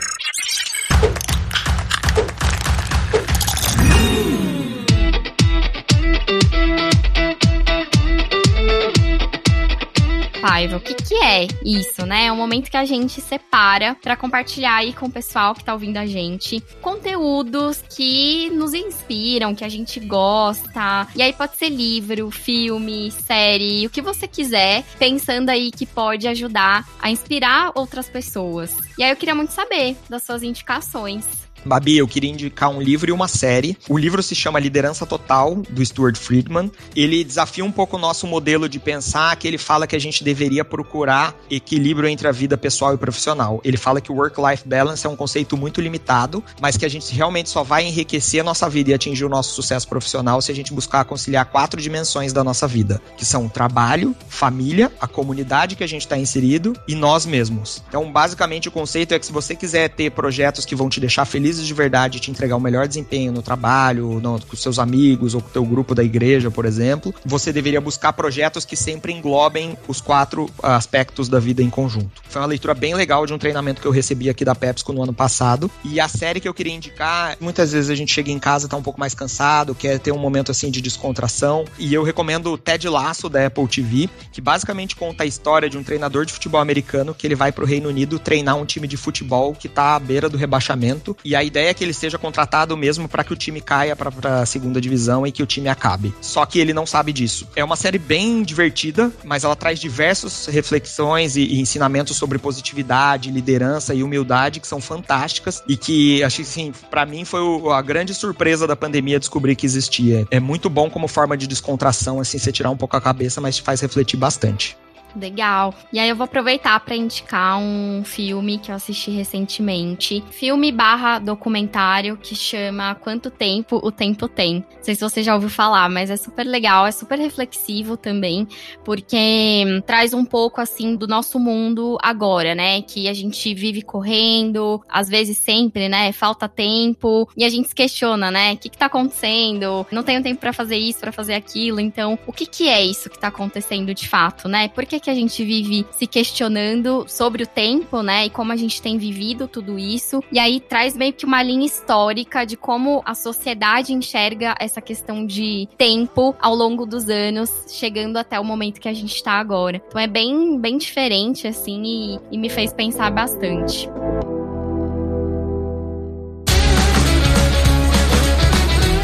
Paiva, 10.60 10.76
o 10.76 10.80
que, 10.80 10.92
que 10.92 11.14
é 11.14 11.48
isso, 11.64 12.04
né? 12.04 12.26
É 12.26 12.32
um 12.32 12.36
momento 12.36 12.70
que 12.70 12.76
a 12.76 12.84
gente 12.84 13.18
separa 13.22 13.94
para 13.94 14.14
compartilhar 14.14 14.76
aí 14.76 14.92
com 14.92 15.06
o 15.06 15.10
pessoal 15.10 15.54
que 15.54 15.64
tá 15.64 15.72
ouvindo 15.72 15.96
a 15.96 16.04
gente 16.04 16.62
conteúdos 16.82 17.82
que 17.88 18.50
nos 18.50 18.74
inspiram, 18.74 19.54
que 19.54 19.64
a 19.64 19.70
gente 19.70 19.98
gosta. 20.00 21.08
E 21.16 21.22
aí 21.22 21.32
pode 21.32 21.56
ser 21.56 21.70
livro, 21.70 22.30
filme, 22.30 23.10
série, 23.10 23.86
o 23.86 23.90
que 23.90 24.02
você 24.02 24.28
quiser, 24.28 24.84
pensando 24.98 25.48
aí 25.48 25.70
que 25.70 25.86
pode 25.86 26.28
ajudar 26.28 26.86
a 27.00 27.10
inspirar 27.10 27.72
outras 27.74 28.10
pessoas. 28.10 28.76
E 28.98 29.02
aí 29.02 29.10
eu 29.10 29.16
queria 29.16 29.34
muito 29.34 29.54
saber 29.54 29.96
das 30.10 30.24
suas 30.24 30.42
indicações. 30.42 31.26
Babi, 31.64 31.98
eu 31.98 32.08
queria 32.08 32.30
indicar 32.30 32.70
um 32.70 32.80
livro 32.80 33.10
e 33.10 33.12
uma 33.12 33.28
série. 33.28 33.76
O 33.88 33.98
livro 33.98 34.22
se 34.22 34.34
chama 34.34 34.58
Liderança 34.58 35.06
Total, 35.06 35.54
do 35.68 35.84
Stuart 35.84 36.16
Friedman. 36.16 36.70
Ele 36.96 37.22
desafia 37.22 37.64
um 37.64 37.72
pouco 37.72 37.96
o 37.96 38.00
nosso 38.00 38.26
modelo 38.26 38.68
de 38.68 38.78
pensar, 38.78 39.34
que 39.36 39.46
ele 39.46 39.58
fala 39.58 39.86
que 39.86 39.96
a 39.96 40.00
gente 40.00 40.24
deveria 40.24 40.64
procurar 40.64 41.34
equilíbrio 41.50 42.08
entre 42.08 42.28
a 42.28 42.32
vida 42.32 42.56
pessoal 42.56 42.94
e 42.94 42.98
profissional. 42.98 43.60
Ele 43.64 43.76
fala 43.76 44.00
que 44.00 44.10
o 44.10 44.14
work-life 44.14 44.66
balance 44.66 45.06
é 45.06 45.10
um 45.10 45.16
conceito 45.16 45.56
muito 45.56 45.80
limitado, 45.80 46.42
mas 46.60 46.76
que 46.76 46.84
a 46.84 46.88
gente 46.88 47.14
realmente 47.14 47.50
só 47.50 47.62
vai 47.62 47.86
enriquecer 47.86 48.40
a 48.40 48.44
nossa 48.44 48.68
vida 48.68 48.90
e 48.90 48.94
atingir 48.94 49.24
o 49.24 49.28
nosso 49.28 49.54
sucesso 49.54 49.88
profissional 49.88 50.40
se 50.40 50.52
a 50.52 50.54
gente 50.54 50.72
buscar 50.72 51.04
conciliar 51.04 51.46
quatro 51.46 51.80
dimensões 51.80 52.32
da 52.32 52.44
nossa 52.44 52.66
vida, 52.66 53.00
que 53.16 53.24
são 53.24 53.48
trabalho, 53.48 54.14
família, 54.28 54.92
a 55.00 55.06
comunidade 55.06 55.76
que 55.76 55.84
a 55.84 55.88
gente 55.88 56.02
está 56.02 56.16
inserido 56.16 56.74
e 56.86 56.94
nós 56.94 57.26
mesmos. 57.26 57.82
Então, 57.88 58.10
basicamente, 58.10 58.68
o 58.68 58.72
conceito 58.72 59.12
é 59.12 59.18
que 59.18 59.26
se 59.26 59.32
você 59.32 59.54
quiser 59.54 59.88
ter 59.88 60.10
projetos 60.10 60.64
que 60.64 60.74
vão 60.74 60.88
te 60.88 61.00
deixar 61.00 61.24
feliz 61.24 61.49
felizes 61.50 61.66
de 61.66 61.74
verdade 61.74 62.20
te 62.20 62.30
entregar 62.30 62.56
o 62.56 62.60
melhor 62.60 62.86
desempenho 62.86 63.32
no 63.32 63.42
trabalho, 63.42 64.20
no, 64.20 64.40
com 64.40 64.56
seus 64.56 64.78
amigos 64.78 65.34
ou 65.34 65.40
com 65.40 65.48
o 65.48 65.50
teu 65.50 65.64
grupo 65.64 65.94
da 65.94 66.04
igreja, 66.04 66.50
por 66.50 66.64
exemplo, 66.64 67.12
você 67.24 67.52
deveria 67.52 67.80
buscar 67.80 68.12
projetos 68.12 68.64
que 68.64 68.76
sempre 68.76 69.12
englobem 69.12 69.76
os 69.88 70.00
quatro 70.00 70.48
aspectos 70.62 71.28
da 71.28 71.40
vida 71.40 71.60
em 71.62 71.68
conjunto. 71.68 72.22
Foi 72.28 72.40
uma 72.40 72.46
leitura 72.46 72.72
bem 72.72 72.94
legal 72.94 73.26
de 73.26 73.32
um 73.32 73.38
treinamento 73.38 73.80
que 73.80 73.86
eu 73.86 73.90
recebi 73.90 74.30
aqui 74.30 74.44
da 74.44 74.54
PepsiCo 74.54 74.92
no 74.92 75.02
ano 75.02 75.12
passado. 75.12 75.68
E 75.84 75.98
a 75.98 76.06
série 76.06 76.38
que 76.38 76.48
eu 76.48 76.54
queria 76.54 76.72
indicar, 76.72 77.36
muitas 77.40 77.72
vezes 77.72 77.90
a 77.90 77.94
gente 77.96 78.12
chega 78.12 78.30
em 78.30 78.38
casa 78.38 78.68
tá 78.68 78.76
um 78.76 78.82
pouco 78.82 79.00
mais 79.00 79.14
cansado, 79.14 79.74
quer 79.74 79.98
ter 79.98 80.12
um 80.12 80.18
momento 80.18 80.52
assim 80.52 80.70
de 80.70 80.80
descontração, 80.80 81.64
e 81.78 81.92
eu 81.92 82.04
recomendo 82.04 82.52
o 82.52 82.58
Ted 82.58 82.88
Lasso 82.88 83.28
da 83.28 83.46
Apple 83.46 83.66
TV, 83.66 84.08
que 84.30 84.40
basicamente 84.40 84.94
conta 84.94 85.24
a 85.24 85.26
história 85.26 85.68
de 85.68 85.76
um 85.76 85.82
treinador 85.82 86.24
de 86.24 86.32
futebol 86.32 86.60
americano 86.60 87.12
que 87.12 87.26
ele 87.26 87.34
vai 87.34 87.50
para 87.50 87.64
o 87.64 87.66
Reino 87.66 87.88
Unido 87.88 88.18
treinar 88.18 88.56
um 88.56 88.64
time 88.64 88.86
de 88.86 88.96
futebol 88.96 89.52
que 89.54 89.68
tá 89.68 89.96
à 89.96 89.98
beira 89.98 90.28
do 90.28 90.36
rebaixamento, 90.36 91.16
e 91.24 91.34
a 91.40 91.44
ideia 91.44 91.70
é 91.70 91.74
que 91.74 91.82
ele 91.82 91.94
seja 91.94 92.18
contratado 92.18 92.76
mesmo 92.76 93.08
para 93.08 93.24
que 93.24 93.32
o 93.32 93.36
time 93.36 93.60
caia 93.62 93.96
para 93.96 94.42
a 94.42 94.46
segunda 94.46 94.80
divisão 94.80 95.26
e 95.26 95.32
que 95.32 95.42
o 95.42 95.46
time 95.46 95.68
acabe. 95.68 96.14
Só 96.20 96.44
que 96.44 96.58
ele 96.58 96.74
não 96.74 96.84
sabe 96.84 97.12
disso. 97.12 97.48
É 97.56 97.64
uma 97.64 97.76
série 97.76 97.98
bem 97.98 98.42
divertida, 98.42 99.10
mas 99.24 99.42
ela 99.42 99.56
traz 99.56 99.80
diversas 99.80 100.46
reflexões 100.46 101.36
e, 101.36 101.42
e 101.42 101.60
ensinamentos 101.60 102.16
sobre 102.16 102.38
positividade, 102.38 103.30
liderança 103.30 103.94
e 103.94 104.02
humildade 104.02 104.60
que 104.60 104.66
são 104.66 104.80
fantásticas 104.80 105.62
e 105.66 105.76
que 105.76 106.22
acho 106.22 106.36
que 106.36 106.42
assim, 106.42 106.72
para 106.90 107.06
mim 107.06 107.24
foi 107.24 107.40
o, 107.40 107.70
a 107.70 107.80
grande 107.80 108.12
surpresa 108.12 108.66
da 108.66 108.76
pandemia 108.76 109.18
descobrir 109.18 109.56
que 109.56 109.64
existia. 109.64 110.26
É 110.30 110.40
muito 110.40 110.68
bom 110.68 110.90
como 110.90 111.08
forma 111.08 111.36
de 111.38 111.46
descontração 111.46 112.20
assim, 112.20 112.38
você 112.38 112.52
tirar 112.52 112.70
um 112.70 112.76
pouco 112.76 112.96
a 112.96 113.00
cabeça, 113.00 113.40
mas 113.40 113.56
te 113.56 113.62
faz 113.62 113.80
refletir 113.80 114.18
bastante. 114.18 114.76
Legal. 115.16 115.74
E 115.92 115.98
aí 115.98 116.08
eu 116.08 116.16
vou 116.16 116.24
aproveitar 116.24 116.78
para 116.80 116.94
indicar 116.94 117.58
um 117.58 118.02
filme 118.04 118.58
que 118.58 118.70
eu 118.70 118.74
assisti 118.74 119.10
recentemente. 119.10 120.22
Filme 120.30 120.70
barra 120.70 121.18
documentário 121.18 122.16
que 122.16 122.34
chama 122.34 122.94
Quanto 122.94 123.30
Tempo 123.30 123.80
o 123.82 123.90
Tempo 123.90 124.28
Tem. 124.28 124.64
Não 124.76 124.84
sei 124.84 124.94
se 124.94 125.00
você 125.00 125.22
já 125.22 125.34
ouviu 125.34 125.50
falar, 125.50 125.88
mas 125.88 126.10
é 126.10 126.16
super 126.16 126.44
legal, 126.44 126.86
é 126.86 126.92
super 126.92 127.18
reflexivo 127.18 127.96
também, 127.96 128.46
porque 128.84 129.82
traz 129.86 130.14
um 130.14 130.24
pouco 130.24 130.60
assim 130.60 130.96
do 130.96 131.06
nosso 131.06 131.38
mundo 131.38 131.98
agora, 132.02 132.54
né? 132.54 132.82
Que 132.82 133.08
a 133.08 133.14
gente 133.14 133.52
vive 133.54 133.82
correndo, 133.82 134.82
às 134.88 135.08
vezes 135.08 135.38
sempre, 135.38 135.88
né? 135.88 136.12
Falta 136.12 136.48
tempo 136.48 137.28
e 137.36 137.44
a 137.44 137.48
gente 137.48 137.68
se 137.68 137.74
questiona, 137.74 138.30
né? 138.30 138.52
O 138.52 138.56
que, 138.56 138.68
que 138.68 138.78
tá 138.78 138.86
acontecendo? 138.86 139.86
Não 139.90 140.02
tenho 140.02 140.22
tempo 140.22 140.40
para 140.40 140.52
fazer 140.52 140.76
isso, 140.76 141.00
para 141.00 141.12
fazer 141.12 141.34
aquilo. 141.34 141.80
Então, 141.80 142.18
o 142.26 142.32
que, 142.32 142.46
que 142.46 142.68
é 142.68 142.84
isso 142.84 143.10
que 143.10 143.18
tá 143.18 143.28
acontecendo 143.28 143.94
de 143.94 144.08
fato, 144.08 144.48
né? 144.48 144.68
Por 144.68 144.84
que 145.00 145.10
a 145.10 145.14
gente 145.14 145.44
vive 145.44 145.86
se 145.90 146.06
questionando 146.06 147.04
sobre 147.08 147.42
o 147.42 147.46
tempo, 147.46 148.02
né? 148.02 148.26
E 148.26 148.30
como 148.30 148.52
a 148.52 148.56
gente 148.56 148.80
tem 148.80 148.98
vivido 148.98 149.48
tudo 149.48 149.78
isso. 149.78 150.22
E 150.30 150.38
aí 150.38 150.60
traz 150.60 150.96
meio 150.96 151.12
que 151.12 151.24
uma 151.24 151.42
linha 151.42 151.66
histórica 151.66 152.44
de 152.44 152.56
como 152.56 153.02
a 153.04 153.14
sociedade 153.14 153.92
enxerga 153.92 154.54
essa 154.58 154.80
questão 154.80 155.24
de 155.26 155.68
tempo 155.76 156.34
ao 156.40 156.54
longo 156.54 156.86
dos 156.86 157.08
anos, 157.08 157.50
chegando 157.68 158.16
até 158.16 158.38
o 158.38 158.44
momento 158.44 158.80
que 158.80 158.88
a 158.88 158.94
gente 158.94 159.14
está 159.14 159.32
agora. 159.32 159.82
Então 159.88 160.00
é 160.00 160.06
bem, 160.06 160.58
bem 160.58 160.78
diferente, 160.78 161.46
assim, 161.46 161.82
e, 161.84 162.20
e 162.32 162.38
me 162.38 162.48
fez 162.48 162.72
pensar 162.72 163.10
bastante. 163.10 163.88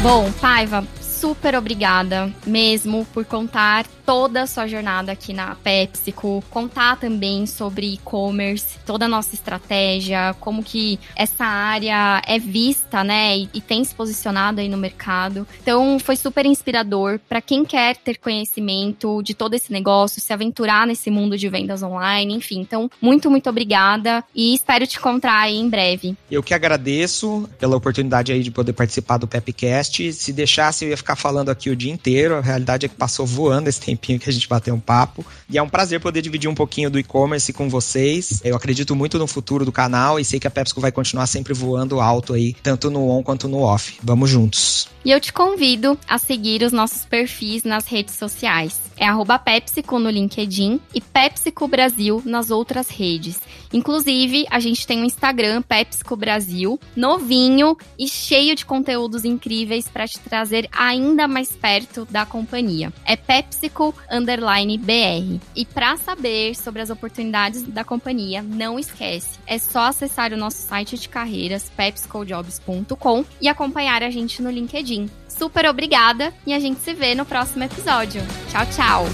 Bom, 0.01 0.31
Paiva, 0.39 0.85
super 1.17 1.55
obrigada 1.55 2.31
mesmo 2.45 3.05
por 3.13 3.25
contar 3.25 3.85
toda 4.05 4.43
a 4.43 4.47
sua 4.47 4.67
jornada 4.67 5.11
aqui 5.11 5.33
na 5.33 5.55
PepsiCo, 5.55 6.41
contar 6.49 6.97
também 6.97 7.45
sobre 7.45 7.93
e-commerce, 7.93 8.77
toda 8.85 9.03
a 9.03 9.07
nossa 9.07 9.35
estratégia, 9.35 10.33
como 10.39 10.63
que 10.63 10.97
essa 11.13 11.43
área 11.43 12.21
é 12.25 12.39
vista, 12.39 13.03
né, 13.03 13.37
e, 13.37 13.49
e 13.55 13.59
tem 13.59 13.83
se 13.83 13.93
posicionado 13.93 14.61
aí 14.61 14.69
no 14.69 14.77
mercado. 14.77 15.45
Então, 15.61 15.99
foi 15.99 16.15
super 16.15 16.45
inspirador 16.45 17.19
para 17.27 17.41
quem 17.41 17.65
quer 17.65 17.97
ter 17.97 18.17
conhecimento 18.17 19.21
de 19.23 19.33
todo 19.33 19.55
esse 19.55 19.73
negócio, 19.73 20.21
se 20.21 20.31
aventurar 20.31 20.87
nesse 20.87 21.09
mundo 21.09 21.37
de 21.37 21.49
vendas 21.49 21.83
online, 21.83 22.33
enfim. 22.33 22.61
Então, 22.61 22.89
muito, 23.01 23.29
muito 23.29 23.49
obrigada 23.49 24.23
e 24.33 24.53
espero 24.53 24.87
te 24.87 24.97
encontrar 24.97 25.41
aí 25.41 25.57
em 25.57 25.67
breve. 25.67 26.15
Eu 26.29 26.43
que 26.43 26.53
agradeço 26.53 27.49
pela 27.59 27.75
oportunidade 27.75 28.31
aí 28.31 28.41
de 28.41 28.51
poder 28.51 28.73
participar 28.73 29.17
do 29.17 29.27
Pepcast. 29.27 30.13
Se 30.13 30.31
deixasse, 30.31 30.85
eu 30.85 30.91
ia 30.91 30.97
ficar 30.97 31.06
falando 31.15 31.49
aqui 31.49 31.69
o 31.69 31.75
dia 31.75 31.91
inteiro. 31.91 32.35
A 32.35 32.41
realidade 32.41 32.85
é 32.85 32.89
que 32.89 32.95
passou 32.95 33.25
voando 33.25 33.69
esse 33.69 33.79
tempinho 33.79 34.19
que 34.19 34.29
a 34.29 34.33
gente 34.33 34.47
bateu 34.47 34.73
um 34.73 34.79
papo. 34.79 35.25
E 35.49 35.57
é 35.57 35.61
um 35.61 35.69
prazer 35.69 35.99
poder 35.99 36.21
dividir 36.21 36.49
um 36.49 36.55
pouquinho 36.55 36.89
do 36.89 36.99
e-commerce 36.99 37.53
com 37.53 37.69
vocês. 37.69 38.41
Eu 38.43 38.55
acredito 38.55 38.95
muito 38.95 39.17
no 39.17 39.27
futuro 39.27 39.65
do 39.65 39.71
canal 39.71 40.19
e 40.19 40.25
sei 40.25 40.39
que 40.39 40.47
a 40.47 40.51
PepsiCo 40.51 40.81
vai 40.81 40.91
continuar 40.91 41.27
sempre 41.27 41.53
voando 41.53 41.99
alto 41.99 42.33
aí, 42.33 42.53
tanto 42.61 42.89
no 42.89 43.09
on 43.09 43.23
quanto 43.23 43.47
no 43.47 43.59
off. 43.59 43.97
Vamos 44.03 44.29
juntos. 44.29 44.89
E 45.05 45.11
eu 45.11 45.21
te 45.21 45.31
convido 45.31 45.97
a 46.07 46.17
seguir 46.17 46.63
os 46.63 46.73
nossos 46.73 47.05
perfis 47.05 47.63
nas 47.63 47.87
redes 47.87 48.15
sociais. 48.15 48.81
É 48.97 49.07
PepsiCo 49.37 49.99
no 49.99 50.09
LinkedIn 50.09 50.81
e 50.93 50.99
PepsiCo 50.99 51.67
Brasil 51.67 52.21
nas 52.25 52.51
outras 52.51 52.89
redes. 52.89 53.39
Inclusive, 53.71 54.45
a 54.49 54.59
gente 54.59 54.85
tem 54.87 55.01
um 55.01 55.05
Instagram, 55.05 55.61
PepsiCo 55.61 56.15
Brasil, 56.15 56.79
novinho 56.95 57.77
e 57.97 58.07
cheio 58.07 58.55
de 58.55 58.65
conteúdos 58.65 59.23
incríveis 59.23 59.87
para 59.87 60.07
te 60.07 60.19
trazer 60.19 60.67
ainda 60.97 61.27
mais 61.27 61.51
perto 61.51 62.05
da 62.09 62.25
companhia. 62.25 62.91
É 63.05 63.15
PepsiCo 63.15 63.93
underline 64.11 64.77
BR. 64.77 65.39
E 65.55 65.65
para 65.65 65.95
saber 65.97 66.55
sobre 66.55 66.81
as 66.81 66.89
oportunidades 66.89 67.63
da 67.63 67.83
companhia, 67.83 68.41
não 68.41 68.77
esquece, 68.79 69.39
é 69.45 69.57
só 69.57 69.87
acessar 69.87 70.33
o 70.33 70.37
nosso 70.37 70.57
site 70.57 70.97
de 70.97 71.07
carreiras, 71.07 71.71
pepsicojobs.com 71.75 73.25
e 73.39 73.47
acompanhar 73.47 74.03
a 74.03 74.09
gente 74.09 74.41
no 74.41 74.49
LinkedIn. 74.49 75.09
Super 75.27 75.67
obrigada 75.67 76.33
e 76.45 76.53
a 76.53 76.59
gente 76.59 76.79
se 76.79 76.93
vê 76.93 77.13
no 77.13 77.25
próximo 77.25 77.63
episódio. 77.63 78.21
Tchau, 78.49 78.65
tchau! 78.75 79.05